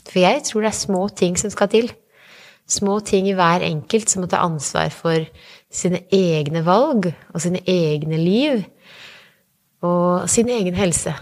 For 0.07 0.19
jeg 0.23 0.43
tror 0.47 0.65
det 0.65 0.71
er 0.71 0.79
små 0.81 1.05
ting 1.15 1.37
som 1.39 1.53
skal 1.53 1.69
til. 1.71 1.91
Små 2.67 2.99
ting 3.05 3.27
i 3.29 3.35
hver 3.37 3.63
enkelt 3.67 4.11
som 4.11 4.23
må 4.23 4.29
ta 4.31 4.41
ansvar 4.43 4.91
for 4.95 5.27
sine 5.71 6.03
egne 6.11 6.63
valg 6.65 7.11
og 7.31 7.41
sine 7.43 7.61
egne 7.69 8.19
liv 8.19 8.63
og 9.85 10.29
sin 10.29 10.49
egen 10.51 10.77
helse. 10.77 11.13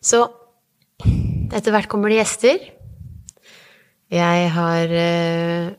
Så 0.00 0.24
etter 1.50 1.74
hvert 1.74 1.90
kommer 1.90 2.12
det 2.12 2.20
gjester. 2.20 2.62
Jeg 4.10 4.46
har 4.54 4.90
uh, 4.90 5.70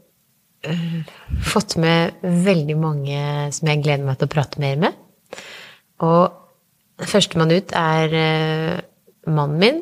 fått 1.51 1.75
med 1.81 2.21
veldig 2.23 2.77
mange 2.79 3.21
som 3.55 3.71
jeg 3.71 3.83
gleder 3.83 4.07
meg 4.07 4.19
til 4.19 4.29
å 4.29 4.33
prate 4.35 4.61
mer 4.63 4.79
med. 4.79 4.99
Og 6.05 7.03
førstemann 7.11 7.51
ut 7.51 7.73
er 7.75 8.15
uh, 8.15 8.77
mannen 9.31 9.59
min, 9.61 9.81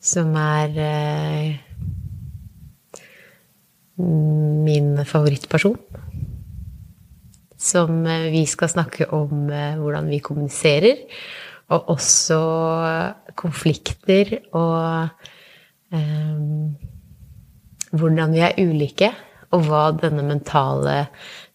som 0.00 0.32
er 0.40 0.78
uh, 0.78 1.50
min 3.98 4.94
favorittperson. 5.04 5.76
Som 7.58 8.04
vi 8.06 8.44
skal 8.46 8.70
snakke 8.70 9.08
om 9.12 9.48
hvordan 9.50 10.06
vi 10.06 10.20
kommuniserer 10.22 11.00
og 11.68 11.90
også 11.92 12.38
konflikter 13.38 14.38
og 14.56 15.08
um, 15.92 16.76
hvordan 17.92 18.32
vi 18.34 18.44
er 18.44 18.56
ulike, 18.60 19.10
og 19.52 19.64
hva 19.64 19.88
denne 19.96 20.24
mentale 20.26 20.96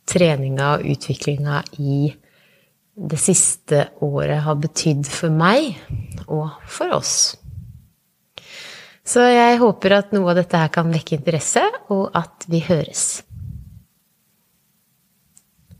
treninga 0.09 0.75
og 0.77 0.87
utviklinga 0.93 1.61
i 1.81 2.07
det 2.93 3.19
siste 3.21 3.87
året 4.05 4.43
har 4.45 4.57
betydd 4.61 5.07
for 5.09 5.33
meg 5.33 5.73
og 6.27 6.49
for 6.69 6.93
oss. 6.97 7.15
Så 9.03 9.25
jeg 9.27 9.59
håper 9.59 9.97
at 9.97 10.13
noe 10.15 10.31
av 10.31 10.39
dette 10.39 10.57
her 10.57 10.71
kan 10.73 10.91
vekke 10.93 11.17
interesse, 11.17 11.63
og 11.91 12.13
at 12.15 12.45
vi 12.49 12.61
høres. 12.63 13.23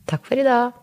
Takk 0.10 0.26
for 0.28 0.42
i 0.42 0.46
dag. 0.46 0.83